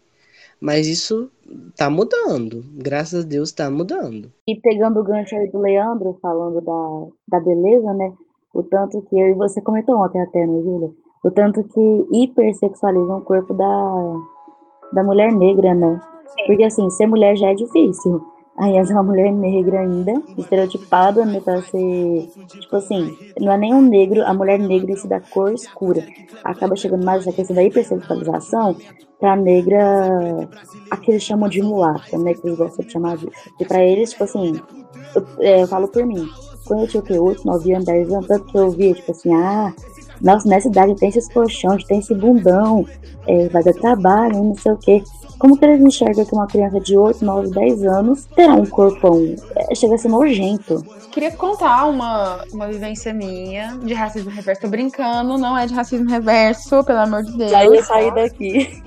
Mas 0.60 0.88
isso 0.88 1.30
tá 1.76 1.90
mudando. 1.90 2.64
Graças 2.76 3.26
a 3.26 3.28
Deus 3.28 3.52
tá 3.52 3.70
mudando. 3.70 4.32
E 4.48 4.56
pegando 4.56 5.00
o 5.00 5.04
gancho 5.04 5.36
aí 5.36 5.50
do 5.50 5.60
Leandro, 5.60 6.18
falando 6.22 6.62
da, 6.62 7.38
da 7.38 7.44
beleza, 7.44 7.94
né? 7.94 8.14
O 8.54 8.64
tanto 8.64 9.02
que 9.02 9.20
eu 9.20 9.30
e 9.30 9.34
você 9.34 9.62
comentou 9.62 9.98
ontem 9.98 10.22
até, 10.22 10.46
né, 10.46 10.62
Júlia? 10.62 10.90
O 11.24 11.32
tanto 11.32 11.64
que 11.64 12.08
hipersexualizam 12.12 13.18
o 13.18 13.22
corpo 13.22 13.54
da, 13.54 14.14
da 14.94 15.04
mulher 15.04 15.34
negra, 15.34 15.74
né? 15.74 16.00
Porque 16.46 16.64
assim, 16.64 16.90
ser 16.92 17.08
mulher 17.08 17.36
já 17.36 17.50
é 17.50 17.56
difícil. 17.56 18.22
Aí 18.58 18.78
é 18.78 18.82
uma 18.84 19.02
mulher 19.02 19.32
negra 19.32 19.80
ainda, 19.80 20.14
estereotipada, 20.38 21.26
né, 21.26 21.40
pra 21.40 21.60
ser, 21.64 22.30
tipo 22.48 22.76
assim, 22.76 23.18
não 23.40 23.52
é 23.52 23.58
nem 23.58 23.74
um 23.74 23.82
negro, 23.82 24.24
a 24.24 24.34
mulher 24.34 24.60
negra 24.60 24.96
si 24.96 25.08
da 25.08 25.20
cor 25.20 25.52
escura. 25.54 26.06
Acaba 26.44 26.76
chegando 26.76 27.04
mais 27.04 27.22
essa 27.22 27.36
questão 27.36 27.56
da 27.56 27.64
hipersexualização 27.64 28.76
pra 29.20 29.36
negra, 29.36 30.48
a 30.92 30.98
que 30.98 31.12
eles 31.12 31.24
chamam 31.24 31.50
de 31.50 31.64
mulata, 31.64 32.16
né, 32.18 32.36
que 32.36 32.46
eles 32.46 32.58
gostam 32.58 32.86
de 32.86 32.92
chamar 32.92 33.18
disso. 33.18 33.32
E 33.60 33.66
pra 33.66 33.84
eles, 33.84 34.12
tipo 34.12 34.24
assim, 34.24 34.54
eu, 35.16 35.26
é, 35.40 35.64
eu 35.64 35.68
falo 35.68 35.88
por 35.88 36.06
mim, 36.06 36.30
quando 36.66 36.82
eu 36.82 36.88
tinha 36.88 37.02
o 37.02 37.06
quê, 37.06 37.18
8, 37.18 37.46
9 37.46 37.74
anos, 37.74 37.86
10 37.86 38.14
anos, 38.14 38.28
tanto 38.28 38.46
que 38.46 38.58
eu 38.58 38.70
via, 38.70 38.94
tipo 38.94 39.12
assim, 39.12 39.34
ah, 39.34 39.74
nossa, 40.22 40.48
nessa 40.48 40.68
idade 40.68 40.96
tem 40.96 41.10
esses 41.10 41.32
colchões, 41.32 41.84
tem 41.86 42.00
esse 42.00 42.14
bundão, 42.14 42.86
é, 43.28 43.48
vai 43.50 43.64
dar 43.64 43.74
trabalho, 43.74 44.44
não 44.44 44.56
sei 44.56 44.72
o 44.72 44.78
quê. 44.78 45.04
Como 45.40 45.58
que 45.58 45.66
eles 45.66 45.82
enxergam 45.82 46.24
que 46.24 46.34
uma 46.34 46.48
criança 46.48 46.80
de 46.80 46.98
8, 46.98 47.26
9, 47.26 47.50
10 47.50 47.84
anos 47.84 48.26
terá 48.34 48.54
um 48.54 48.66
corpão? 48.66 49.36
É, 49.56 49.76
chega 49.76 49.96
a 49.96 49.98
ser 49.98 50.08
nojento. 50.08 50.82
Queria 51.12 51.32
contar 51.32 51.86
uma, 51.86 52.46
uma 52.54 52.68
vivência 52.68 53.14
minha 53.14 53.78
de 53.84 53.94
racismo 53.94 54.30
reverso. 54.30 54.62
Tô 54.62 54.68
brincando, 54.70 55.38
não 55.38 55.58
é 55.58 55.68
de 55.68 55.74
racismo 55.74 56.10
reverso, 56.10 56.82
pelo 56.86 57.00
amor 57.00 57.24
de 57.24 57.38
Deus. 57.38 57.52
Já 57.52 57.66
ia 57.66 57.84
sair 57.84 58.14
daqui. 58.14 58.84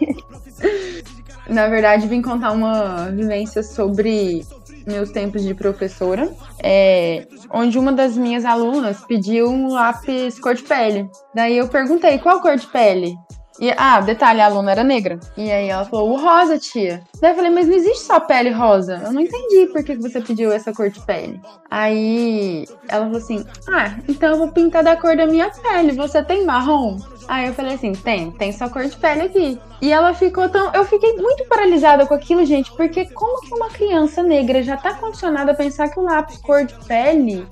Na 1.48 1.68
verdade, 1.68 2.08
vim 2.08 2.22
contar 2.22 2.52
uma 2.52 3.10
vivência 3.10 3.62
sobre 3.62 4.44
meus 4.86 5.10
tempos 5.10 5.42
de 5.42 5.54
professora, 5.54 6.32
é, 6.62 7.26
onde 7.52 7.78
uma 7.78 7.92
das 7.92 8.16
minhas 8.16 8.44
alunas 8.44 9.04
pediu 9.04 9.48
um 9.48 9.72
lápis 9.72 10.38
cor 10.38 10.54
de 10.54 10.62
pele. 10.62 11.08
Daí 11.34 11.58
eu 11.58 11.68
perguntei, 11.68 12.18
qual 12.18 12.40
cor 12.40 12.56
de 12.56 12.66
pele? 12.68 13.14
E, 13.58 13.72
ah, 13.76 14.00
detalhe, 14.00 14.40
a 14.40 14.46
aluna 14.46 14.70
era 14.70 14.84
negra. 14.84 15.18
E 15.36 15.50
aí 15.50 15.68
ela 15.68 15.84
falou, 15.84 16.10
o 16.10 16.16
rosa, 16.16 16.58
tia. 16.58 17.02
Daí 17.20 17.32
eu 17.32 17.36
falei, 17.36 17.50
mas 17.50 17.66
não 17.66 17.74
existe 17.74 18.04
só 18.04 18.20
pele 18.20 18.50
rosa. 18.50 19.00
Eu 19.04 19.12
não 19.12 19.20
entendi 19.20 19.66
por 19.72 19.82
que 19.82 19.96
você 19.96 20.20
pediu 20.20 20.52
essa 20.52 20.72
cor 20.72 20.90
de 20.90 21.00
pele. 21.00 21.40
Aí 21.70 22.66
ela 22.88 23.06
falou 23.06 23.18
assim, 23.18 23.44
ah, 23.68 23.96
então 24.08 24.30
eu 24.30 24.38
vou 24.38 24.52
pintar 24.52 24.84
da 24.84 24.96
cor 24.96 25.16
da 25.16 25.26
minha 25.26 25.50
pele. 25.50 25.92
Você 25.92 26.22
tem 26.22 26.44
marrom? 26.44 26.98
Aí 27.28 27.46
eu 27.46 27.54
falei 27.54 27.74
assim, 27.74 27.92
tem, 27.92 28.30
tem 28.32 28.52
só 28.52 28.68
cor 28.68 28.84
de 28.84 28.96
pele 28.96 29.22
aqui. 29.22 29.58
E 29.80 29.92
ela 29.92 30.12
ficou 30.14 30.48
tão. 30.48 30.72
Eu 30.72 30.84
fiquei 30.84 31.16
muito 31.16 31.44
paralisada 31.48 32.06
com 32.06 32.14
aquilo, 32.14 32.44
gente, 32.44 32.70
porque 32.76 33.06
como 33.06 33.40
que 33.40 33.54
uma 33.54 33.68
criança 33.68 34.22
negra 34.22 34.62
já 34.62 34.76
tá 34.76 34.94
condicionada 34.94 35.52
a 35.52 35.54
pensar 35.54 35.88
que 35.88 35.98
o 35.98 36.02
lápis 36.02 36.38
cor 36.38 36.64
de 36.64 36.74
pele 36.86 37.46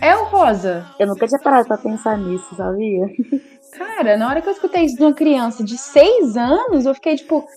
é 0.00 0.16
o 0.16 0.24
rosa? 0.24 0.86
Eu 0.98 1.08
nunca 1.08 1.26
tinha 1.26 1.40
parado 1.40 1.66
pra 1.68 1.76
pensar 1.76 2.16
nisso, 2.16 2.54
sabia? 2.56 3.06
Cara, 3.80 4.14
na 4.18 4.28
hora 4.28 4.42
que 4.42 4.48
eu 4.50 4.52
escutei 4.52 4.84
isso 4.84 4.96
de 4.96 5.02
uma 5.02 5.14
criança 5.14 5.64
de 5.64 5.78
seis 5.78 6.36
anos, 6.36 6.84
eu 6.84 6.94
fiquei 6.94 7.16
tipo, 7.16 7.48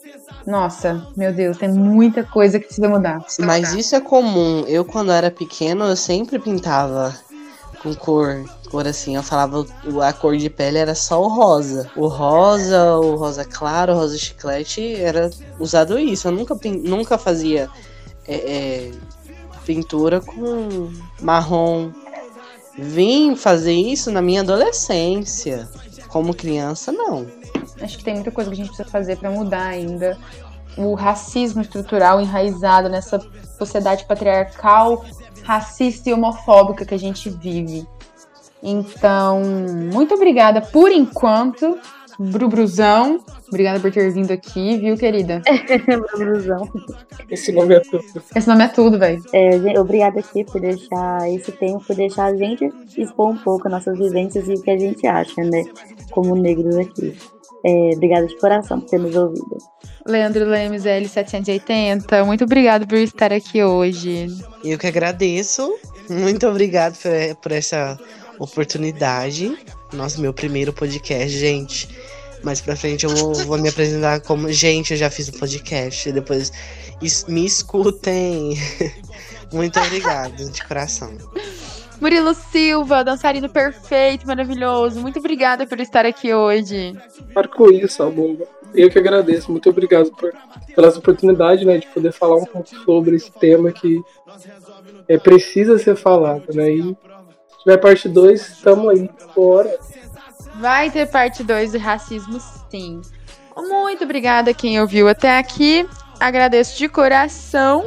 nossa, 0.48 1.06
meu 1.18 1.34
Deus, 1.34 1.58
tem 1.58 1.68
muita 1.68 2.24
coisa 2.24 2.58
que 2.58 2.68
precisa 2.68 2.88
mudar. 2.88 3.22
Mas 3.40 3.74
isso 3.74 3.94
é 3.94 4.00
comum. 4.00 4.64
Eu, 4.66 4.86
quando 4.86 5.12
era 5.12 5.30
pequeno, 5.30 5.84
eu 5.84 5.98
sempre 5.98 6.40
pintava 6.40 7.14
com 7.82 7.94
cor 7.94 8.42
cor 8.72 8.88
assim. 8.88 9.18
Eu 9.18 9.22
falava 9.22 9.68
a 10.02 10.14
cor 10.14 10.38
de 10.38 10.50
pele 10.50 10.78
era 10.78 10.96
só 10.96 11.22
o 11.22 11.28
rosa. 11.28 11.92
O 11.94 12.08
rosa, 12.08 12.96
o 12.96 13.18
rosa 13.18 13.44
claro, 13.44 13.92
o 13.92 13.98
rosa 13.98 14.18
chiclete 14.18 14.96
era 14.96 15.30
usado 15.60 16.00
isso. 16.00 16.30
Eu 16.30 16.32
nunca, 16.32 16.58
nunca 16.82 17.18
fazia 17.18 17.70
é, 18.26 18.36
é, 18.36 18.92
pintura 19.66 20.22
com 20.22 20.90
marrom. 21.22 21.92
Vim 22.78 23.36
fazer 23.36 23.74
isso 23.74 24.10
na 24.10 24.22
minha 24.22 24.40
adolescência. 24.40 25.68
Como 26.14 26.32
criança, 26.32 26.92
não. 26.92 27.26
Acho 27.82 27.98
que 27.98 28.04
tem 28.04 28.14
muita 28.14 28.30
coisa 28.30 28.48
que 28.48 28.54
a 28.54 28.58
gente 28.58 28.68
precisa 28.68 28.88
fazer 28.88 29.18
para 29.18 29.32
mudar 29.32 29.66
ainda 29.66 30.16
o 30.78 30.94
racismo 30.94 31.60
estrutural 31.60 32.22
enraizado 32.22 32.88
nessa 32.88 33.20
sociedade 33.58 34.06
patriarcal, 34.06 35.04
racista 35.42 36.12
e 36.12 36.14
homofóbica 36.14 36.86
que 36.86 36.94
a 36.94 37.00
gente 37.00 37.32
vive. 37.32 37.88
Então, 38.62 39.42
muito 39.92 40.14
obrigada 40.14 40.62
por 40.62 40.92
enquanto, 40.92 41.80
Brubruzão. 42.20 43.20
Obrigada 43.48 43.80
por 43.80 43.92
ter 43.92 44.12
vindo 44.12 44.32
aqui, 44.32 44.78
viu, 44.78 44.98
querida? 44.98 45.42
Brubruzão. 46.16 46.70
Esse 47.30 47.52
nome 47.52 47.76
é 47.76 47.80
tudo. 47.80 48.04
Esse 48.36 48.48
nome 48.48 48.64
é 48.64 48.68
tudo, 48.68 49.00
velho. 49.00 49.24
É, 49.34 49.80
obrigada 49.80 50.20
aqui 50.20 50.44
por 50.44 50.60
deixar 50.62 51.30
esse 51.32 51.52
tempo, 51.52 51.84
por 51.86 51.96
deixar 51.96 52.26
a 52.26 52.36
gente 52.36 52.72
expor 52.98 53.32
um 53.32 53.38
pouco 53.38 53.70
nossas 53.70 53.98
vivências 53.98 54.48
e 54.48 54.54
o 54.54 54.62
que 54.62 54.72
a 54.72 54.78
gente 54.78 55.06
acha, 55.08 55.42
né? 55.44 55.64
Como 56.12 56.36
negros 56.36 56.78
aqui. 56.78 57.16
É, 57.66 57.92
obrigada 57.96 58.28
de 58.28 58.38
coração 58.38 58.80
por 58.80 58.90
ter 58.90 59.00
nos 59.00 59.16
ouvido. 59.16 59.58
Leandro 60.06 60.46
Lemes, 60.46 60.84
L780, 60.84 62.26
muito 62.26 62.44
obrigado 62.44 62.86
por 62.86 62.98
estar 62.98 63.32
aqui 63.32 63.64
hoje. 63.64 64.28
Eu 64.64 64.78
que 64.78 64.88
agradeço. 64.88 65.74
Muito 66.10 66.46
obrigado 66.46 66.98
por, 66.98 67.36
por 67.38 67.52
essa 67.54 67.98
oportunidade. 68.44 69.58
Nossa, 69.92 70.20
meu 70.20 70.34
primeiro 70.34 70.74
podcast, 70.74 71.38
gente. 71.38 71.90
Mais 72.44 72.60
pra 72.60 72.76
frente 72.76 73.06
eu 73.06 73.10
vou, 73.10 73.34
vou 73.34 73.58
me 73.58 73.70
apresentar 73.70 74.20
como. 74.22 74.52
Gente, 74.52 74.92
eu 74.92 74.98
já 74.98 75.10
fiz 75.10 75.30
um 75.30 75.40
podcast. 75.40 76.12
Depois 76.12 76.52
me 77.28 77.46
escutem. 77.46 78.58
Muito 79.52 79.80
obrigado, 79.80 80.52
de 80.52 80.64
coração. 80.66 81.16
Murilo 82.02 82.34
Silva, 82.34 83.04
dançarino 83.04 83.48
perfeito, 83.48 84.28
maravilhoso. 84.28 85.00
Muito 85.00 85.20
obrigada 85.20 85.66
por 85.66 85.80
estar 85.80 86.06
aqui 86.06 86.34
hoje. 86.34 86.94
Para 87.34 87.48
com 87.48 87.72
isso, 87.72 88.04
amor. 88.04 88.46
Eu 88.74 88.90
que 88.90 89.00
agradeço. 89.00 89.52
Muito 89.52 89.70
obrigado 89.70 90.12
por, 90.12 90.34
pela 90.76 90.90
oportunidade 90.90 91.64
né, 91.64 91.78
de 91.78 91.88
poder 91.88 92.12
falar 92.12 92.36
um 92.36 92.46
pouco 92.46 92.68
sobre 92.84 93.16
esse 93.16 93.32
tema 93.32 93.72
que 93.72 94.02
é, 95.08 95.18
precisa 95.18 95.78
ser 95.78 95.96
falado. 95.96 96.54
Né? 96.54 96.72
E 96.72 96.98
se 97.64 97.70
tiver 97.70 97.78
parte 97.78 98.10
2, 98.10 98.42
estamos 98.42 98.90
aí. 98.90 99.10
Bora. 99.34 99.80
Vai 100.60 100.92
ter 100.92 101.10
parte 101.10 101.44
2 101.44 101.72
de 101.72 101.78
racismo, 101.78 102.40
sim. 102.70 103.02
Muito 103.56 104.04
obrigada 104.04 104.52
a 104.52 104.54
quem 104.54 104.80
ouviu 104.82 105.08
até 105.08 105.38
aqui. 105.38 105.88
Agradeço 106.20 106.78
de 106.78 106.90
coração. 106.90 107.86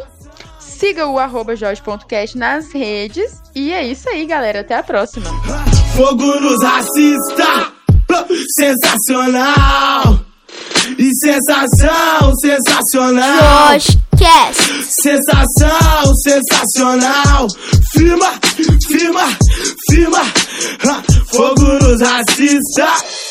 Siga 0.59 1.07
o 1.07 1.19
arroba 1.19 1.55
jorge.cast 1.55 2.39
nas 2.39 2.73
redes. 2.73 3.43
E 3.55 3.73
é 3.73 3.87
isso 3.87 4.09
aí, 4.09 4.27
galera. 4.27 4.61
Até 4.61 4.75
a 4.75 4.83
próxima. 4.83 5.31
Fogo 5.95 6.41
nos 6.41 6.63
racista, 6.63 7.73
sensacional. 8.59 10.26
E 10.99 11.11
sensação, 11.15 12.33
sensacional. 12.41 13.73
Joshcast. 13.75 14.85
Sensação, 14.89 16.15
sensacional. 16.23 17.47
Firma, 17.93 18.33
firma, 18.89 19.37
firma. 19.91 20.23
Fogo 21.31 21.63
nos 21.63 22.01
racistas. 22.01 23.26